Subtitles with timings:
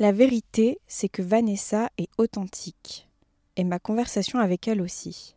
[0.00, 3.06] La vérité, c'est que Vanessa est authentique.
[3.56, 5.36] Et ma conversation avec elle aussi.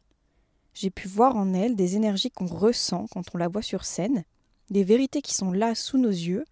[0.73, 4.23] J'ai pu voir en elle des énergies qu'on ressent quand on la voit sur scène,
[4.69, 6.45] des vérités qui sont là sous nos yeux,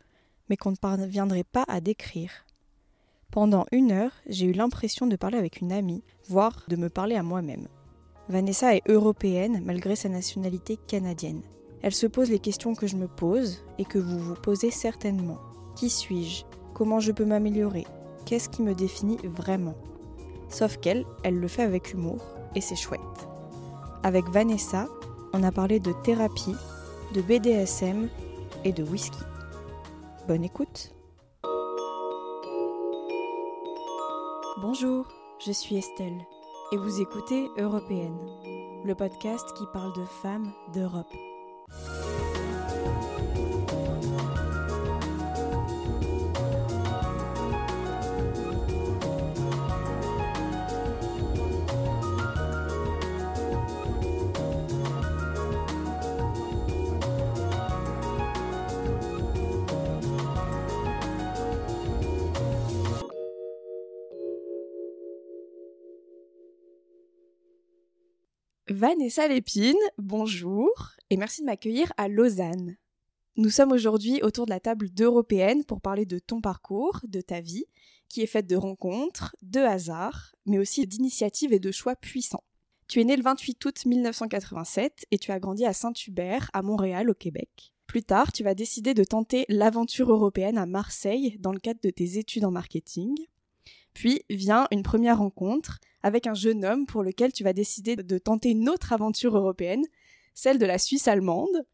[0.50, 2.32] mais qu'on ne parviendrait pas à décrire.
[3.32, 7.16] Pendant une heure, j'ai eu l'impression de parler avec une amie, voire de me parler
[7.16, 7.70] à moi-même.
[8.28, 11.43] Vanessa est européenne malgré sa nationalité canadienne.
[11.82, 15.38] Elle se pose les questions que je me pose et que vous vous posez certainement.
[15.78, 16.43] Qui suis-je?
[16.73, 17.86] Comment je peux m'améliorer?
[18.26, 19.75] Qu'est-ce qui me définit vraiment
[20.50, 22.18] Sauf qu'elle, elle le fait avec humour
[22.56, 23.00] et c'est chouette.
[24.04, 24.88] Avec Vanessa,
[25.34, 26.56] on a parlé de thérapie,
[27.14, 28.10] de BDSM
[28.64, 29.20] et de whisky.
[30.28, 30.93] Bonne écoute
[34.62, 35.08] Bonjour,
[35.44, 36.22] je suis Estelle
[36.72, 38.17] et vous écoutez Européenne,
[38.86, 41.12] le podcast qui parle de femmes d'Europe.
[68.82, 72.78] Vanessa Lépine, bonjour et merci de m'accueillir à Lausanne.
[73.38, 77.42] Nous sommes aujourd'hui autour de la table d'Européenne pour parler de ton parcours, de ta
[77.42, 77.66] vie,
[78.10, 82.44] qui est faite de rencontres, de hasards, mais aussi d'initiatives et de choix puissants.
[82.88, 87.12] Tu es né le 28 août 1987 et tu as grandi à Saint-Hubert, à Montréal,
[87.12, 87.76] au Québec.
[87.86, 91.92] Plus tard, tu vas décider de tenter l'aventure européenne à Marseille dans le cadre de
[91.92, 93.14] tes études en marketing.
[93.94, 98.17] Puis vient une première rencontre avec un jeune homme pour lequel tu vas décider de
[98.17, 99.83] tenter une autre aventure européenne,
[100.33, 101.66] celle de la Suisse allemande.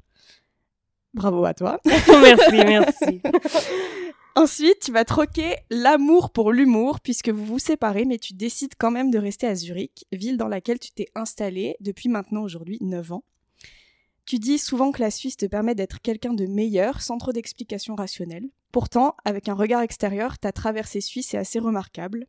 [1.13, 1.79] Bravo à toi.
[1.85, 3.21] merci, merci.
[4.35, 8.91] Ensuite, tu vas troquer l'amour pour l'humour puisque vous vous séparez, mais tu décides quand
[8.91, 13.13] même de rester à Zurich, ville dans laquelle tu t'es installé depuis maintenant aujourd'hui 9
[13.13, 13.23] ans.
[14.27, 17.95] Tu dis souvent que la Suisse te permet d'être quelqu'un de meilleur sans trop d'explications
[17.95, 18.49] rationnelles.
[18.73, 22.27] Pourtant, avec un regard extérieur, ta traversée suisse est assez remarquable.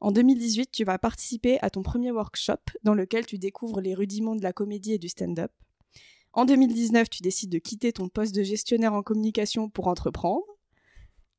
[0.00, 4.36] En 2018, tu vas participer à ton premier workshop dans lequel tu découvres les rudiments
[4.36, 5.50] de la comédie et du stand-up.
[6.34, 10.44] En 2019, tu décides de quitter ton poste de gestionnaire en communication pour entreprendre.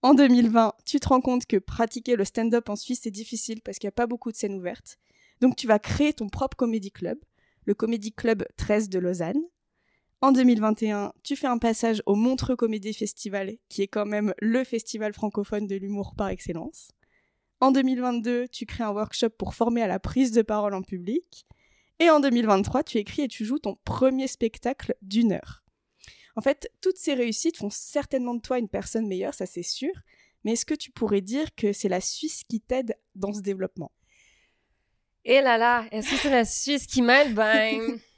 [0.01, 3.77] En 2020, tu te rends compte que pratiquer le stand-up en Suisse est difficile parce
[3.77, 4.97] qu'il n'y a pas beaucoup de scènes ouvertes.
[5.39, 7.19] Donc tu vas créer ton propre comédie club,
[7.65, 9.43] le Comédie Club 13 de Lausanne.
[10.21, 14.65] En 2021, tu fais un passage au Montreux Comédie Festival, qui est quand même le
[14.65, 16.91] festival francophone de l'humour par excellence.
[17.61, 21.45] En 2022, tu crées un workshop pour former à la prise de parole en public.
[21.99, 25.63] Et en 2023, tu écris et tu joues ton premier spectacle d'une heure.
[26.35, 29.93] En fait, toutes ces réussites font certainement de toi une personne meilleure, ça c'est sûr.
[30.43, 33.91] Mais est-ce que tu pourrais dire que c'est la Suisse qui t'aide dans ce développement?
[35.23, 37.33] Eh là là, est-ce que c'est la Suisse qui m'aide?
[37.33, 37.99] Ben,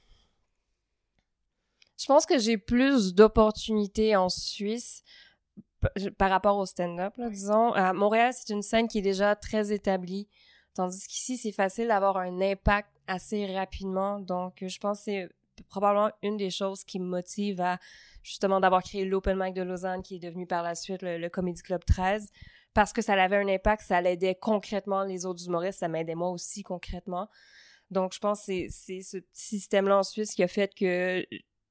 [2.02, 5.04] je pense que j'ai plus d'opportunités en Suisse
[6.18, 7.74] par rapport au stand-up, disons.
[7.74, 10.28] À Montréal, c'est une scène qui est déjà très établie,
[10.74, 14.20] tandis qu'ici, c'est facile d'avoir un impact assez rapidement.
[14.20, 15.30] Donc, je pense que c'est
[15.70, 17.78] probablement une des choses qui me motive à
[18.24, 21.62] justement d'avoir créé l'Open Mic de Lausanne, qui est devenu par la suite le, Comedy
[21.62, 22.32] Club 13,
[22.74, 26.32] parce que ça avait un impact, ça l'aidait concrètement les autres humoristes, ça m'aidait moi
[26.32, 27.30] aussi concrètement.
[27.92, 31.24] Donc, je pense que c'est ce système-là en Suisse qui a fait que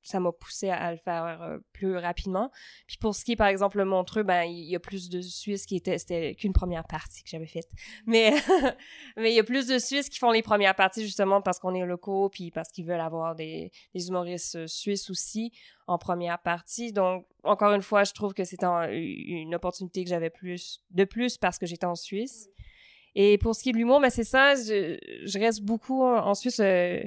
[0.02, 2.50] ça m'a poussé à, le faire euh, plus rapidement.
[2.86, 5.20] Puis pour ce qui est, par exemple, le Montreux, ben, il y a plus de
[5.20, 7.68] Suisses qui étaient, c'était qu'une première partie que j'avais faite.
[8.06, 8.34] Mais,
[9.16, 11.74] mais il y a plus de Suisses qui font les premières parties justement parce qu'on
[11.74, 15.52] est locaux, puis parce qu'ils veulent avoir des, des humoristes euh, suisses aussi
[15.86, 16.92] en première partie.
[16.92, 21.36] Donc, encore une fois, je trouve que c'est une opportunité que j'avais plus, de plus
[21.36, 22.48] parce que j'étais en Suisse.
[23.14, 26.34] Et pour ce qui est de l'humour, ben c'est ça, je, je, reste beaucoup en
[26.34, 26.60] Suisse.
[26.60, 27.02] Euh,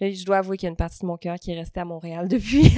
[0.00, 1.84] je dois avouer qu'il y a une partie de mon cœur qui est restée à
[1.84, 2.72] Montréal depuis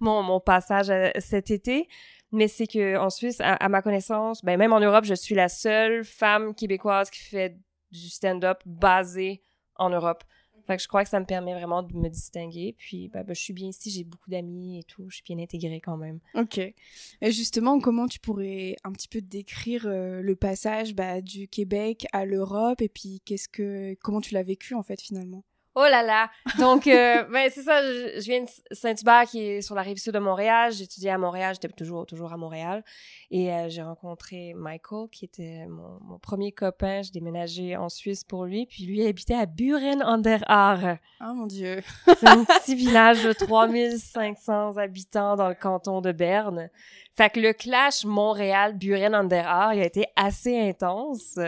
[0.00, 1.88] mon, mon passage euh, cet été.
[2.32, 5.48] Mais c'est que en Suisse, à, ma connaissance, ben même en Europe, je suis la
[5.48, 7.56] seule femme québécoise qui fait
[7.92, 9.42] du stand-up basé
[9.76, 10.24] en Europe.
[10.66, 12.74] Fait que je crois que ça me permet vraiment de me distinguer.
[12.76, 15.08] Puis, ben, ben, je suis bien ici, j'ai beaucoup d'amis et tout.
[15.08, 16.18] Je suis bien intégrée quand même.
[16.34, 16.58] Ok.
[16.58, 22.06] Et justement, comment tu pourrais un petit peu décrire euh, le passage bah, du Québec
[22.12, 25.44] à l'Europe et puis qu'est-ce que, comment tu l'as vécu en fait finalement?
[25.78, 26.30] Oh là là!
[26.58, 29.98] Donc, euh, ben, c'est ça, je, je viens de Saint-Hubert, qui est sur la rive
[29.98, 30.72] sud de Montréal.
[30.72, 32.82] J'étudiais à Montréal, j'étais toujours, toujours à Montréal.
[33.30, 37.02] Et euh, j'ai rencontré Michael, qui était mon, mon premier copain.
[37.02, 38.64] J'ai déménagé en Suisse pour lui.
[38.64, 40.96] Puis lui, il habitait à Buren an der Aare.
[41.20, 41.82] Oh mon Dieu.
[42.06, 46.70] C'est un petit village de 3500 habitants dans le canton de Berne.
[47.14, 51.38] Fait que le clash Montréal-Buren an der Aare, il a été assez intense.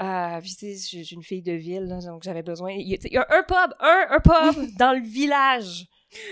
[0.00, 2.72] Euh, je suis une fille de ville, là, donc j'avais besoin.
[2.72, 5.86] Il y, a, il y a un pub, un, un pub dans le village.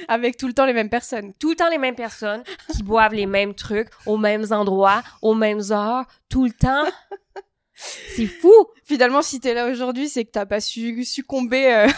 [0.07, 1.33] Avec tout le temps les mêmes personnes.
[1.41, 5.35] Tout le temps les mêmes personnes qui boivent les mêmes trucs aux mêmes endroits, aux
[5.35, 6.85] mêmes heures, tout le temps.
[7.75, 8.53] C'est fou.
[8.85, 11.89] Finalement, si t'es là aujourd'hui, c'est que t'as pas su succomber euh,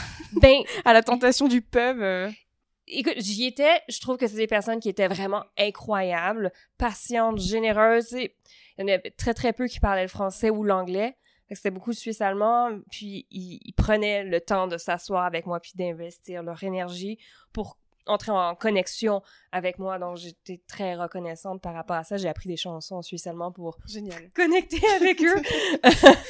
[0.40, 2.00] Ben, à la tentation du pub.
[2.00, 2.30] euh.
[2.86, 3.82] écoute, j'y étais.
[3.88, 8.12] Je trouve que c'est des personnes qui étaient vraiment incroyables, patientes, généreuses.
[8.12, 8.30] Il
[8.78, 11.16] y en avait très, très peu qui parlaient le français ou l'anglais.
[11.50, 12.78] C'était beaucoup suisse-allemand.
[12.90, 17.18] Puis, ils, ils prenaient le temps de s'asseoir avec moi puis d'investir leur énergie
[17.52, 19.22] pour entrer en connexion
[19.52, 19.98] avec moi.
[19.98, 22.16] Donc, j'étais très reconnaissante par rapport à ça.
[22.16, 24.28] J'ai appris des chansons en suisse-allemand pour Génial.
[24.34, 25.42] connecter avec eux.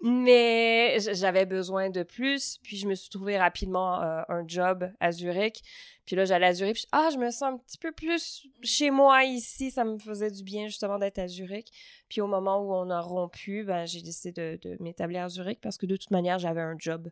[0.02, 2.58] Mais j'avais besoin de plus.
[2.62, 5.62] Puis je me suis trouvé rapidement euh, un job à Zurich.
[6.06, 6.74] Puis là, j'allais à Zurich.
[6.74, 9.70] Puis ah, je me sens un petit peu plus chez moi ici.
[9.70, 11.68] Ça me faisait du bien justement d'être à Zurich.
[12.08, 15.60] Puis au moment où on a rompu, ben, j'ai décidé de, de m'établir à Zurich
[15.60, 17.10] parce que de toute manière, j'avais un job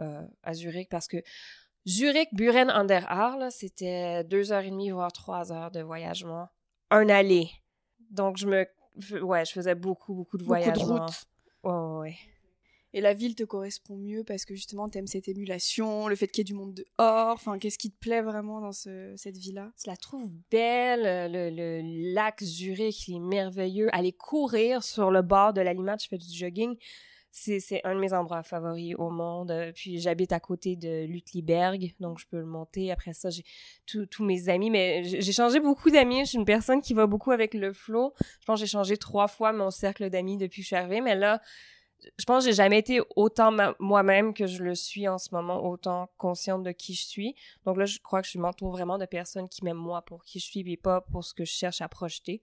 [0.00, 1.16] euh, à Zurich parce que
[1.88, 5.80] Zurich, Buren an der Aar, là, c'était deux heures et demie, voire trois heures de
[5.80, 6.48] voyagement.
[6.90, 7.48] Un aller.
[8.10, 8.66] Donc, je me...
[9.22, 11.26] Ouais, je faisais beaucoup, beaucoup de Beaucoup de routes.
[11.64, 12.16] Ouais, ouais, ouais.
[12.94, 16.38] Et la ville te correspond mieux parce que justement, t'aimes cette émulation, le fait qu'il
[16.38, 17.32] y ait du monde dehors.
[17.34, 21.50] Enfin, qu'est-ce qui te plaît vraiment dans ce- cette vie-là Je la trouve belle, le,
[21.50, 23.88] le lac Zurich, il est merveilleux.
[23.94, 26.76] Aller courir sur le bord de la Limate, je fais du jogging,
[27.30, 29.50] c'est un de mes endroits favoris au monde.
[29.50, 32.90] Euh, Puis j'habite à côté de Lutliberg, donc je peux le monter.
[32.90, 33.44] Après ça, j'ai
[33.86, 36.20] tous mes amis, mais j'ai changé beaucoup d'amis.
[36.20, 38.12] Je suis une personne qui va beaucoup avec le flow.
[38.40, 41.00] Je pense que j'ai changé trois fois mon cercle d'amis depuis que je suis arrivée,
[41.00, 41.40] mais là,
[42.16, 45.64] je pense que j'ai jamais été autant moi-même que je le suis en ce moment,
[45.68, 47.34] autant consciente de qui je suis.
[47.64, 50.38] Donc là, je crois que je m'entoure vraiment de personnes qui m'aiment moi pour qui
[50.38, 52.42] je suis et pas pour ce que je cherche à projeter.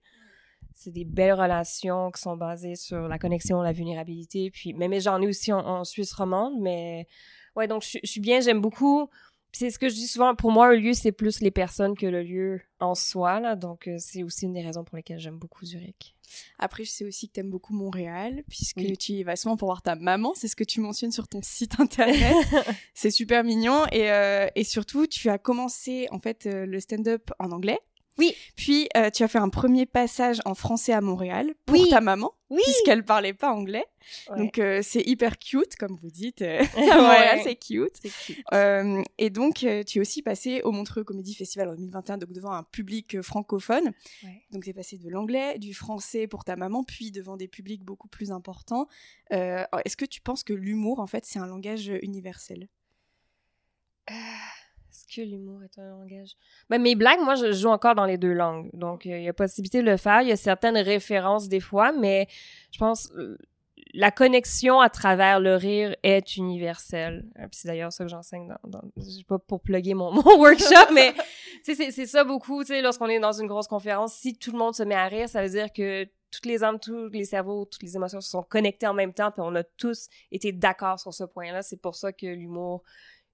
[0.78, 4.50] C'est des belles relations qui sont basées sur la connexion, la vulnérabilité.
[4.50, 6.52] Puis, mais, mais j'en ai aussi en, en Suisse romande.
[6.60, 7.08] Mais
[7.56, 9.08] ouais, donc je, suis- je suis bien, j'aime beaucoup.
[9.52, 10.34] C'est ce que je dis souvent.
[10.34, 13.40] Pour moi, un lieu, c'est plus les personnes que le lieu en soi.
[13.40, 13.56] Là.
[13.56, 16.14] Donc euh, c'est aussi une des raisons pour lesquelles j'aime beaucoup Zurich.
[16.58, 18.98] Après, je sais aussi que t'aimes beaucoup Montréal, puisque Oui.
[18.98, 20.32] tu y vas souvent pour voir ta maman.
[20.34, 22.34] C'est ce que tu mentionnes sur ton site internet.
[22.94, 23.86] c'est super mignon.
[23.92, 27.78] Et, euh, et surtout, tu as commencé en fait euh, le stand-up en anglais.
[28.18, 28.34] Oui.
[28.56, 31.88] Puis, euh, tu as fait un premier passage en français à Montréal pour Oui.
[31.90, 32.62] ta maman, Oui!
[32.64, 33.84] puisqu'elle parlait pas anglais.
[34.30, 34.38] Ouais.
[34.38, 36.40] Donc, euh, c'est hyper cute, comme vous dites.
[36.40, 36.90] euh, Ouais.
[36.90, 37.92] à Montréal, c'est cute.
[38.24, 38.38] cute.
[38.54, 42.32] Euh, et donc, euh, tu es aussi passé au Montreux Comédie Festival en 2021, donc
[42.32, 43.92] devant un public euh, francophone.
[44.24, 44.42] Ouais.
[44.50, 47.84] Donc, tu es passé de l'anglais, du français pour ta maman, puis devant des publics
[47.84, 48.88] beaucoup plus importants.
[49.32, 52.68] Euh, Est-ce que tu penses que l'humour, en fait, c'est un langage universel?
[55.14, 56.30] Que l'humour est un langage?
[56.70, 58.70] Ben, mes blagues, moi, je joue encore dans les deux langues.
[58.72, 60.22] Donc, il y a possibilité de le faire.
[60.22, 62.26] Il y a certaines références des fois, mais
[62.72, 63.38] je pense euh,
[63.94, 67.24] la connexion à travers le rire est universelle.
[67.38, 70.92] Euh, c'est d'ailleurs ça que j'enseigne dans, dans je sais pas pour plugger mon, workshop,
[70.92, 71.14] mais
[71.62, 74.58] c'est, c'est ça beaucoup, tu sais, lorsqu'on est dans une grosse conférence, si tout le
[74.58, 77.64] monde se met à rire, ça veut dire que toutes les âmes, tous les cerveaux,
[77.64, 81.00] toutes les émotions se sont connectées en même temps, puis on a tous été d'accord
[81.00, 81.62] sur ce point-là.
[81.62, 82.82] C'est pour ça que l'humour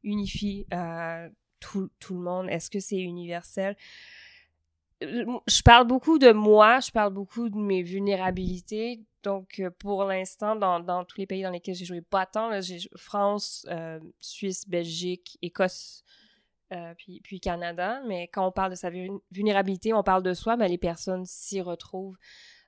[0.05, 1.29] unifie euh,
[1.63, 2.49] tout, tout le monde?
[2.51, 3.77] Est-ce que c'est universel?
[5.03, 9.01] Euh, Je parle beaucoup de moi, je parle beaucoup de mes vulnérabilités.
[9.23, 12.61] Donc, euh, pour l'instant, dans, dans tous les pays dans lesquels j'ai joué pas tant,
[12.61, 16.05] j'ai France, euh, Suisse, Belgique, Écosse,
[16.97, 18.01] puis, puis Canada.
[18.07, 21.27] Mais quand on parle de sa vul- vulnérabilité, on parle de soi, mais les personnes
[21.27, 22.17] s'y retrouvent.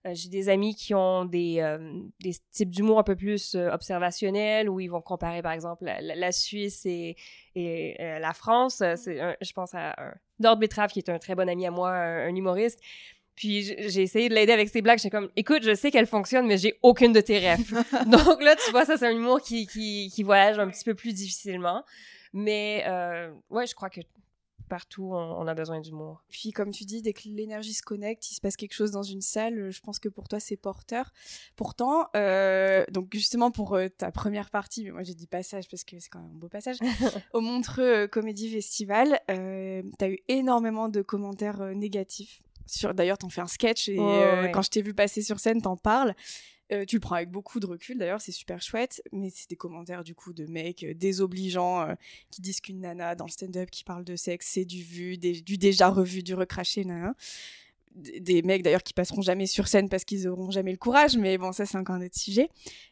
[0.07, 3.71] Euh, j'ai des amis qui ont des, euh, des types d'humour un peu plus euh,
[3.73, 7.17] observationnels, où ils vont comparer, par exemple, la, Suisse et,
[7.55, 8.83] et la France.
[8.97, 11.91] C'est je pense à un Nord Betrave, qui est un très bon ami à moi,
[11.91, 12.81] un, un humoriste.
[13.35, 14.99] Puis j'ai essayé de l'aider avec ses blagues.
[14.99, 17.73] J'étais comme, écoute, je sais qu'elle fonctionne, mais j'ai aucune de tes rêves.
[18.07, 20.95] Donc là, tu vois, ça, c'est un humour qui, qui, qui voyage un petit peu
[20.95, 21.85] plus difficilement.
[22.33, 24.01] Mais euh, ouais, je crois que
[24.69, 26.23] partout, on, a besoin d'humour.
[26.29, 29.03] Puis, comme tu dis, dès que l'énergie se connecte, il se passe quelque chose dans
[29.03, 31.13] une salle, euh, je pense que pour toi, c'est porteur.
[31.57, 35.85] Pourtant, euh, donc justement pour euh, ta première partie, mais moi j'ai dit passage parce
[35.85, 36.77] que c'est quand même un beau passage,
[37.33, 42.43] au Montreux Comédie Festival, euh, tu as eu énormément de commentaires négatifs.
[42.67, 44.51] Sur, D'ailleurs, t'en fais un sketch et ouais.
[44.55, 46.15] quand je t'ai vu passer sur scène, t'en parles.
[46.73, 49.57] Euh, tu le prends avec beaucoup de recul d'ailleurs, c'est super chouette, mais c'est des
[49.57, 51.95] commentaires du coup de mecs euh, désobligeants euh,
[52.31, 55.59] qui disent qu'une nana dans le stand-up qui parle de sexe, c'est du vu, du
[55.59, 57.15] déjà revu, du recraché, nana.
[57.95, 61.39] Des mecs d'ailleurs qui passeront jamais sur scène parce qu'ils auront jamais le courage, mais
[61.39, 62.49] bon, ça c'est encore un autre sujet.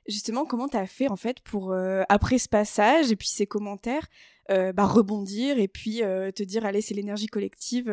[0.07, 1.75] Justement, comment t'as fait en fait pour,
[2.09, 4.07] après ce passage et puis ces commentaires,
[4.49, 7.93] bah, rebondir et puis te dire, allez, c'est l'énergie collective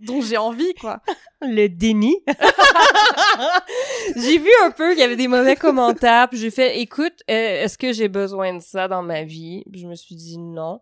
[0.00, 1.00] dont j'ai envie, quoi.
[1.40, 2.16] Le déni.
[4.16, 7.78] j'ai vu un peu qu'il y avait des mauvais commentaires, j'ai fait, écoute, euh, est-ce
[7.78, 9.64] que j'ai besoin de ça dans ma vie?
[9.72, 10.80] Je me suis dit non.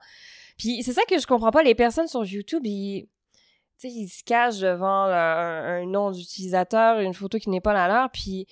[0.58, 3.08] Puis c'est ça que je comprends pas, les personnes sur YouTube, ils,
[3.82, 8.10] ils se cachent devant un, un nom d'utilisateur, une photo qui n'est pas la leur,
[8.10, 8.46] puis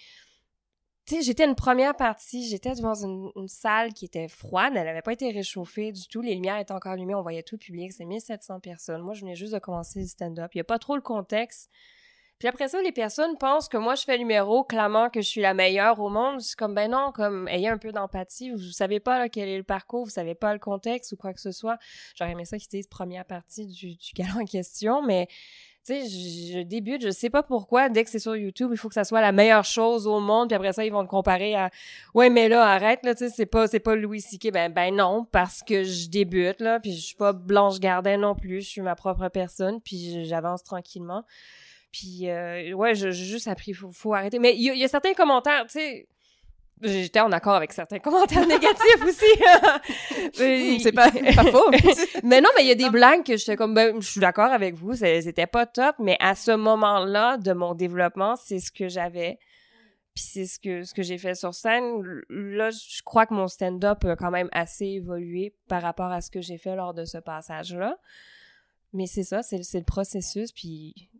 [1.20, 5.30] j'étais une première partie, j'étais devant une, salle qui était froide, elle n'avait pas été
[5.30, 8.60] réchauffée du tout, les lumières étaient encore allumées, on voyait tout le public, c'est 1700
[8.60, 9.02] personnes.
[9.02, 11.70] Moi, je venais juste de commencer le stand-up, il n'y a pas trop le contexte.
[12.40, 15.28] Puis après ça, les personnes pensent que moi, je fais le numéro clamant que je
[15.28, 16.40] suis la meilleure au monde.
[16.40, 18.50] C'est comme, ben non, comme, ayez un peu d'empathie.
[18.50, 21.34] Vous, ne savez pas quel est le parcours, vous savez pas le contexte ou quoi
[21.34, 21.76] que ce soit.
[22.14, 25.28] J'aurais aimé ça qu'ils disent première partie du, du en question, mais
[25.84, 28.88] tu sais, je, débute, je sais pas pourquoi, dès que c'est sur YouTube, il faut
[28.88, 31.54] que ça soit la meilleure chose au monde, puis après ça, ils vont te comparer
[31.54, 31.70] à
[32.14, 34.52] Ouais, mais là, arrête, là, tu sais, c'est pas, c'est pas Louis C.K.
[34.52, 38.34] Ben, ben non, parce que je débute, là, puis je suis pas Blanche Gardin non
[38.34, 41.24] plus, je suis ma propre personne, puis j'avance tranquillement.
[41.92, 44.38] Puis, euh, ouais, j'ai juste appris, faut, faut arrêter.
[44.38, 46.06] Mais il y, a certains commentaires, tu sais,
[46.82, 49.24] J'étais en accord avec certains commentaires négatifs aussi.
[50.82, 51.70] c'est pas, pas faux.
[52.22, 54.50] mais non, mais il y a des blagues que j'étais comme, ben, je suis d'accord
[54.50, 58.88] avec vous, c'était pas top, mais à ce moment-là de mon développement, c'est ce que
[58.88, 59.38] j'avais.
[60.14, 62.02] Puis c'est ce que, ce que j'ai fait sur scène.
[62.28, 66.30] Là, je crois que mon stand-up a quand même assez évolué par rapport à ce
[66.30, 67.96] que j'ai fait lors de ce passage-là.
[68.92, 70.50] Mais c'est ça, c'est le processus.
[70.50, 71.10] Puis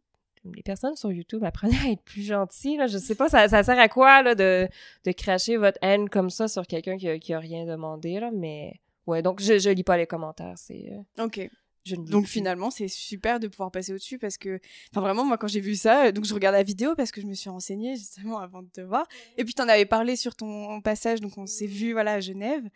[0.44, 2.76] les personnes sur YouTube apprennent à être plus gentilles.
[2.76, 2.86] Là.
[2.86, 4.68] Je sais pas, ça, ça sert à quoi là, de,
[5.04, 8.30] de cracher votre haine comme ça sur quelqu'un qui a, qui a rien demandé, là,
[8.32, 10.54] mais ouais, donc je, je lis pas les commentaires.
[10.56, 11.48] C'est, euh, Ok.
[11.86, 14.60] Je donc finalement, c'est super de pouvoir passer au-dessus parce que,
[14.92, 17.26] enfin vraiment, moi quand j'ai vu ça, donc je regarde la vidéo parce que je
[17.26, 19.06] me suis renseignée justement avant de te voir.
[19.38, 22.20] Et puis tu en avais parlé sur ton passage, donc on s'est vu voilà à
[22.20, 22.68] Genève.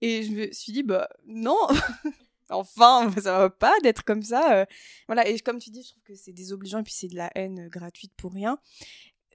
[0.00, 1.58] Et je me suis dit bah non,
[2.50, 4.60] enfin, ça va pas d'être comme ça.
[4.60, 4.64] Euh.
[5.06, 7.30] voilà, et comme tu dis, je trouve que c'est désobligeant et puis c'est de la
[7.34, 8.58] haine euh, gratuite pour rien.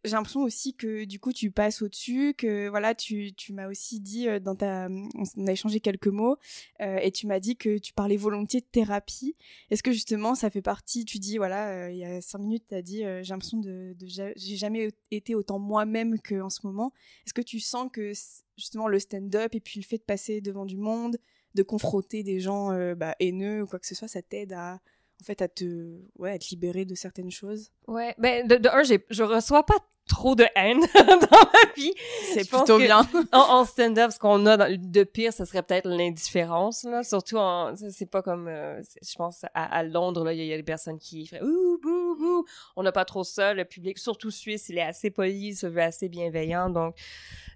[0.05, 4.01] J'ai l'impression aussi que du coup tu passes au-dessus, que voilà, tu, tu m'as aussi
[4.01, 4.89] dit euh, dans ta.
[4.89, 6.36] On a échangé quelques mots
[6.82, 9.38] et tu m'as dit que tu parlais volontiers de thérapie.
[9.70, 12.75] Est-ce que justement ça fait partie, tu dis, voilà, il y a cinq minutes, tu
[12.75, 13.96] as dit, j'ai l'impression de.
[13.98, 16.91] de j'ai jamais été autant moi-même qu'en ce moment.
[17.25, 18.12] Est-ce que tu sens que
[18.58, 21.17] justement le stand-up et puis le fait de passer devant du monde,
[21.55, 24.79] de confronter des gens euh, bah, haineux ou quoi que ce soit, ça t'aide à
[25.22, 27.72] en fait à te ouais à te libérer de certaines choses?
[27.88, 31.93] Ouais, ben de, de un je reçois pas trop de haine dans ma vie.
[32.33, 33.07] C'est plutôt bien.
[33.31, 38.10] en, stand-up, ce qu'on a de pire, ce serait peut-être l'indifférence là, surtout en c'est
[38.10, 41.41] pas comme euh, je pense à, Londres là, il y, a des personnes qui feraient
[41.41, 42.45] ouh bouh bouh.
[42.75, 45.67] On n'a pas trop ça, le public surtout suisse, il est assez poli, il se
[45.67, 46.95] veut assez bienveillant donc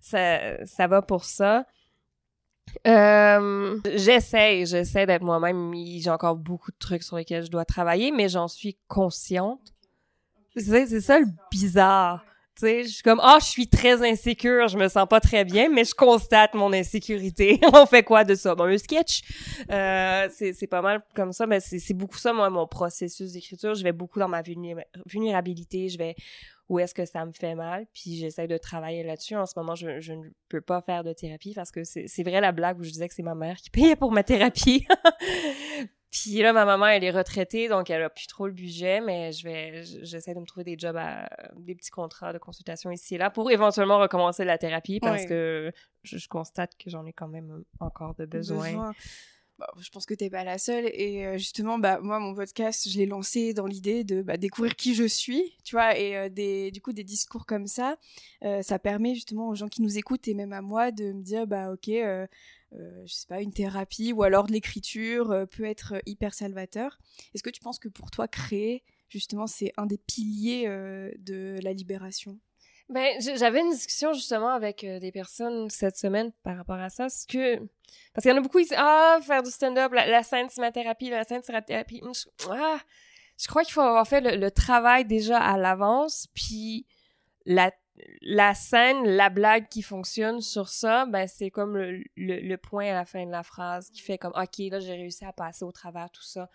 [0.01, 1.65] ça ça va pour ça.
[2.85, 5.73] Euh, j'essaie, j'essaie d'être moi-même.
[5.73, 9.73] J'ai encore beaucoup de trucs sur lesquels je dois travailler, mais j'en suis consciente.
[10.55, 12.23] C'est ça le bizarre.
[12.55, 15.19] Tu sais, je suis comme, ah, oh, je suis très insécure, je me sens pas
[15.19, 17.59] très bien, mais je constate mon insécurité.
[17.73, 18.55] On fait quoi de ça?
[18.55, 19.21] Bon, un sketch,
[19.69, 23.75] euh, c'est pas mal comme ça, mais c'est beaucoup ça, moi, mon processus d'écriture.
[23.75, 24.41] Je vais beaucoup dans ma
[25.05, 26.15] vulnérabilité, je vais
[26.69, 29.35] où est-ce que ça me fait mal, puis j'essaie de travailler là-dessus.
[29.35, 32.41] En ce moment, je, je, ne peux pas faire de thérapie parce que c'est vrai
[32.41, 34.85] la blague où je disais que c'est ma mère qui payait pour ma thérapie.
[36.11, 39.31] puis là, ma maman, elle est retraitée, donc elle a plus trop le budget, mais
[39.31, 43.15] je vais, j'essaie de me trouver des jobs à, des petits contrats de consultation ici
[43.15, 45.71] et là pour éventuellement recommencer la thérapie parce que
[46.03, 48.93] je, constate que j'en ai quand même encore de besoin.
[49.57, 50.85] Bah, je pense que t'es pas la seule.
[50.93, 54.75] Et euh, justement, bah, moi, mon podcast, je l'ai lancé dans l'idée de bah, découvrir
[54.75, 57.97] qui je suis, tu vois, et euh, du coup, des discours comme ça,
[58.43, 61.23] euh, ça permet justement aux gens qui nous écoutent et même à moi de me
[61.23, 66.99] dire, ok, je sais pas, une thérapie ou alors de l'écriture peut être hyper salvateur.
[67.33, 70.67] Est-ce que tu penses que pour toi, créer, justement, c'est un des piliers
[71.17, 72.39] de la libération?
[72.89, 77.09] Ben, j'avais une discussion justement avec euh, des personnes cette semaine par rapport à ça.
[77.09, 77.59] Ce que...
[78.13, 80.61] Parce qu'il y en a beaucoup qui disent Ah, faire du stand-up, la, scène, c'est
[80.61, 82.01] ma thérapie, la scène, thérapie.
[82.49, 82.79] Ah,
[83.39, 86.85] je crois qu'il faut avoir fait le, travail déjà à l'avance, puis
[87.45, 87.71] la,
[88.21, 92.93] la scène, la blague qui fonctionne sur ça, ben c'est comme le, le, point à
[92.93, 95.71] la fin de la phrase qui fait comme ok là j'ai réussi à passer au
[95.71, 96.49] travers tout ça,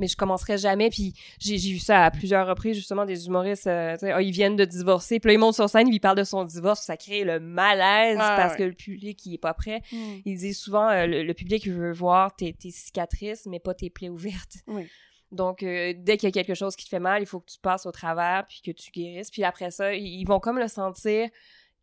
[0.00, 0.90] mais je commencerai jamais.
[0.90, 4.64] Puis j'ai vu ça à plusieurs reprises justement des humoristes, euh, oh, ils viennent de
[4.64, 7.38] divorcer, puis là ils montent sur scène, ils parlent de son divorce, ça crée le
[7.40, 9.82] malaise parce que le public il est pas prêt.
[9.92, 9.96] Mm.
[10.24, 14.08] Ils disent souvent euh, le, public veut voir tes, tes cicatrices mais pas tes plaies
[14.08, 14.56] ouvertes.
[14.66, 14.88] Oui.
[15.30, 17.50] Donc, euh, dès qu'il y a quelque chose qui te fait mal, il faut que
[17.50, 19.30] tu passes au travers, puis que tu guérisses.
[19.30, 21.28] Puis après ça, ils vont comme le sentir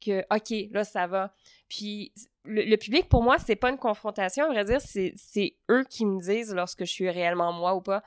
[0.03, 1.33] que, OK, là, ça va.
[1.69, 2.11] Puis
[2.43, 4.45] le, public, pour moi, c'est pas une confrontation.
[4.45, 8.03] À vrai dire, c'est eux qui me disent lorsque je suis réellement moi ou pas.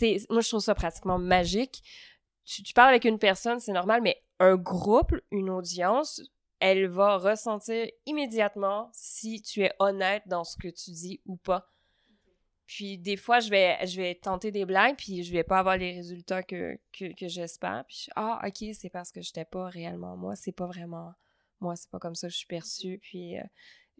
[0.00, 1.82] Moi, je trouve ça pratiquement magique.
[2.44, 6.22] Tu parles avec une personne, c'est normal, mais un groupe, une audience,
[6.60, 11.68] elle va ressentir immédiatement si tu es honnête dans ce que tu dis ou pas.
[12.68, 15.78] Puis des fois, je vais, je vais tenter des blagues, puis je vais pas avoir
[15.78, 17.82] les résultats que, que, que j'espère.
[17.88, 21.14] Puis ah, ok, c'est parce que j'étais pas réellement moi, c'est pas vraiment
[21.60, 22.98] moi, c'est pas comme ça que je suis perçue.
[22.98, 23.42] Puis euh,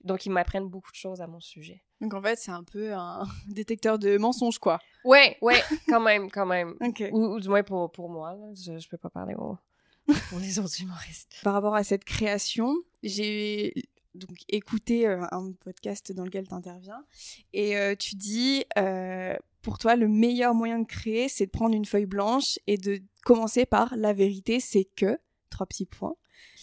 [0.04, 1.82] donc, ils m'apprennent beaucoup de choses à mon sujet.
[2.02, 4.78] Donc en fait, c'est un peu un détecteur de mensonges, quoi.
[5.02, 6.76] Ouais, ouais, quand même, quand même.
[7.10, 11.40] ou, du moins pour, pour moi, Je, je peux pas parler pour les autres humoristes.
[11.42, 13.72] Par rapport à cette création, j'ai
[14.18, 17.04] donc écouter euh, un podcast dans lequel tu interviens
[17.52, 21.75] et euh, tu dis euh, pour toi le meilleur moyen de créer c'est de prendre
[21.75, 25.18] une feuille blanche et de commencer par la vérité c'est que
[25.50, 26.14] trois petits points.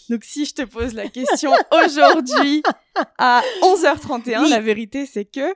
[0.10, 1.52] Donc si je te pose la question
[1.86, 2.62] aujourd'hui
[3.18, 5.54] à 11h31 la vérité c'est que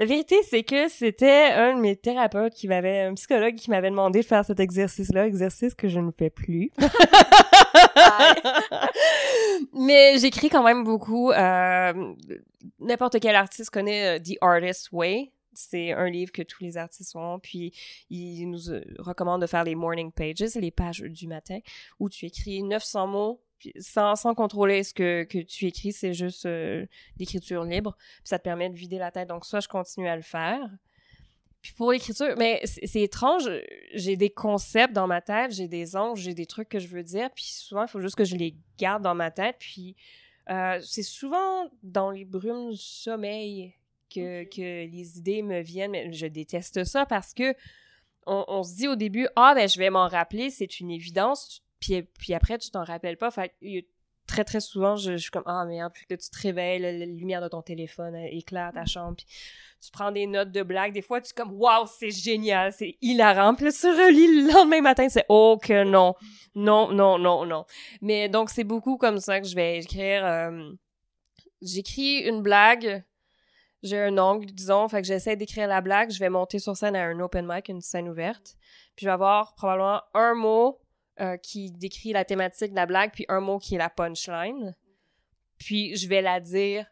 [0.00, 3.90] la vérité, c'est que c'était un de mes thérapeutes qui m'avait, un psychologue qui m'avait
[3.90, 6.70] demandé de faire cet exercice-là, exercice que je ne fais plus.
[9.74, 11.32] Mais j'écris quand même beaucoup.
[11.32, 12.14] Euh,
[12.78, 15.32] N'importe quel artiste connaît euh, The Artist Way.
[15.52, 17.38] C'est un livre que tous les artistes ont.
[17.38, 17.74] Puis,
[18.08, 21.58] il nous euh, recommande de faire les morning pages, les pages du matin,
[21.98, 23.42] où tu écris 900 mots
[23.78, 26.86] sans, sans contrôler ce que, que tu écris, c'est juste euh,
[27.18, 27.96] l'écriture libre.
[27.98, 29.28] Puis ça te permet de vider la tête.
[29.28, 30.60] Donc, ça, je continue à le faire.
[31.62, 33.48] Puis pour l'écriture, mais c'est étrange,
[33.92, 37.02] j'ai des concepts dans ma tête, j'ai des anges, j'ai des trucs que je veux
[37.02, 39.56] dire, puis souvent, il faut juste que je les garde dans ma tête.
[39.58, 39.94] Puis
[40.48, 43.74] euh, c'est souvent dans les brumes du sommeil
[44.08, 45.90] que, que les idées me viennent.
[45.90, 47.54] Mais je déteste ça parce que
[48.26, 51.62] on, on se dit au début, ah ben je vais m'en rappeler, c'est une évidence
[51.80, 53.30] puis, puis après, tu t'en rappelles pas.
[53.30, 53.52] Fait
[54.30, 57.42] très, très souvent, je, suis comme, ah merde, puis que tu te réveilles, la, lumière
[57.42, 59.26] de ton téléphone éclaire ta chambre, puis
[59.82, 60.92] tu prends des notes de blagues.
[60.92, 63.54] Des fois, tu es comme, waouh, c'est génial, c'est hilarant.
[63.54, 66.14] Puis là, tu relis le lendemain matin, c'est, oh que non,
[66.54, 67.64] non, non, non, non.
[68.02, 70.24] Mais donc, c'est beaucoup comme ça que je vais écrire.
[70.24, 70.70] Euh,
[71.60, 73.02] j'écris une blague,
[73.82, 76.94] j'ai un angle, disons, fait que j'essaie d'écrire la blague, je vais monter sur scène
[76.94, 78.56] à un open mic, une scène ouverte,
[78.94, 80.78] puis je vais avoir probablement un mot
[81.20, 84.74] euh, qui décrit la thématique de la blague, puis un mot qui est la punchline.
[85.58, 86.86] Puis je vais la dire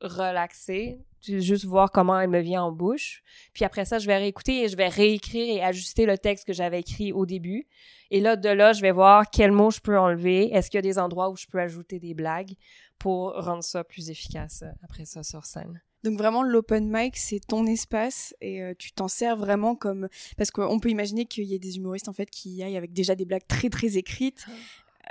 [0.00, 3.22] relaxée, juste voir comment elle me vient en bouche.
[3.52, 6.52] Puis après ça, je vais réécouter et je vais réécrire et ajuster le texte que
[6.52, 7.66] j'avais écrit au début.
[8.10, 10.52] Et là, de là, je vais voir quels mots je peux enlever.
[10.52, 12.54] Est-ce qu'il y a des endroits où je peux ajouter des blagues
[12.98, 15.80] pour rendre ça plus efficace euh, après ça sur scène?
[16.04, 20.50] Donc vraiment l'open mic c'est ton espace et euh, tu t'en sers vraiment comme parce
[20.50, 23.14] qu'on peut imaginer qu'il y ait des humoristes en fait qui y aillent avec déjà
[23.14, 24.46] des blagues très très écrites.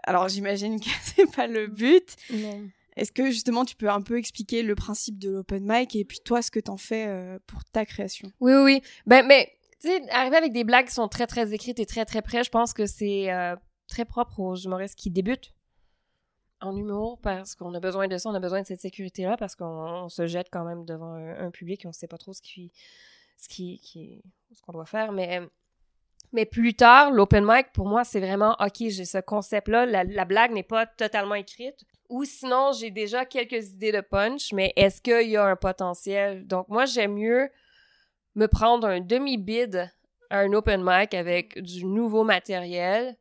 [0.03, 2.15] Alors j'imagine que c'est pas le but.
[2.95, 6.19] Est-ce que justement tu peux un peu expliquer le principe de l'open mic et puis
[6.23, 8.31] toi ce que t'en fais euh, pour ta création?
[8.39, 8.81] Oui oui oui.
[9.05, 12.05] Ben mais tu sais arriver avec des blagues qui sont très très écrites et très
[12.05, 13.55] très près, je pense que c'est euh,
[13.87, 15.54] très propre aux humoristes qui débutent
[16.61, 19.55] en humour parce qu'on a besoin de ça, on a besoin de cette sécurité-là parce
[19.55, 22.41] qu'on se jette quand même devant un, public et on ne sait pas trop ce
[24.61, 25.11] qu'on doit faire.
[25.11, 25.41] Mais,
[26.31, 30.51] mais plus tard, l'open mic, pour moi, c'est vraiment, OK, j'ai ce concept-là, la, blague
[30.51, 31.83] n'est pas totalement écrite.
[32.09, 36.45] Ou sinon, j'ai déjà quelques idées de punch, mais est-ce qu'il y a un potentiel?
[36.45, 37.49] Donc, moi, j'aime mieux
[38.35, 39.89] me prendre un demi-bid
[40.29, 43.17] à un open mic avec du nouveau matériel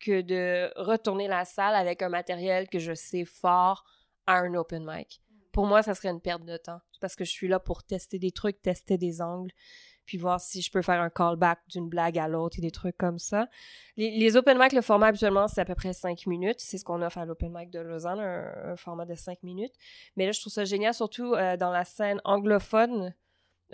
[0.00, 3.84] que de retourner la salle avec un matériel que je sais fort
[4.26, 5.22] à un open mic.
[5.52, 8.18] Pour moi, ça serait une perte de temps parce que je suis là pour tester
[8.18, 9.52] des trucs, tester des angles,
[10.04, 12.96] puis voir si je peux faire un callback d'une blague à l'autre et des trucs
[12.96, 13.48] comme ça.
[13.96, 16.60] Les, open mic, le format habituellement, c'est à peu près 5 minutes.
[16.60, 19.74] C'est ce qu'on offre à l'open mic de Lausanne, un, format de 5 minutes.
[20.16, 23.14] Mais là, je trouve ça génial, surtout euh, dans la scène anglophone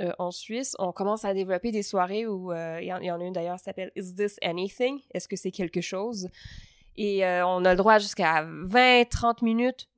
[0.00, 3.24] euh, en Suisse, on commence à développer des soirées où euh, il y, en a
[3.24, 5.00] une d'ailleurs qui s'appelle Is this anything?
[5.12, 6.28] Est-ce que c'est quelque chose?
[6.96, 9.88] Et euh, on a le droit jusqu'à 20-30 minutes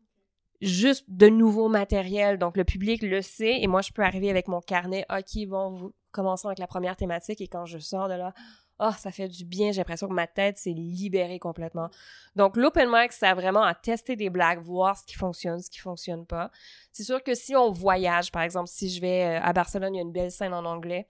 [0.60, 2.38] juste de nouveau matériel.
[2.38, 5.04] Donc le public le sait et moi je peux arriver avec mon carnet.
[5.10, 8.32] OK, bon, vous commençons avec la première thématique et quand je sors de là,
[8.80, 11.88] oh, ça fait du bien, j'ai l'impression que ma tête s'est libérée complètement.
[12.36, 15.78] Donc, l'open mic, c'est vraiment à tester des blagues, voir ce qui fonctionne, ce qui
[15.78, 16.50] fonctionne pas.
[16.92, 19.98] C'est sûr que si on voyage, par exemple, si je vais euh, à Barcelone, il
[19.98, 21.06] y a une belle scène en anglais.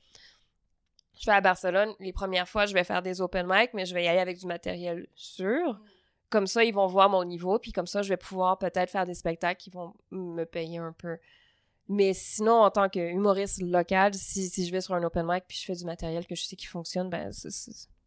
[1.18, 3.94] Je vais à Barcelone, les premières fois, je vais faire des open mic, mais je
[3.94, 5.80] vais y aller avec du matériel sûr.
[6.28, 9.06] Comme ça, ils vont voir mon niveau, puis comme ça, je vais pouvoir peut-être faire
[9.06, 11.16] des spectacles qui vont me payer un peu.
[11.88, 15.58] Mais sinon, en tant qu'humoriste local, si, si je vais sur un open mic puis
[15.58, 17.48] je fais du matériel que je sais qui fonctionne, ben c'est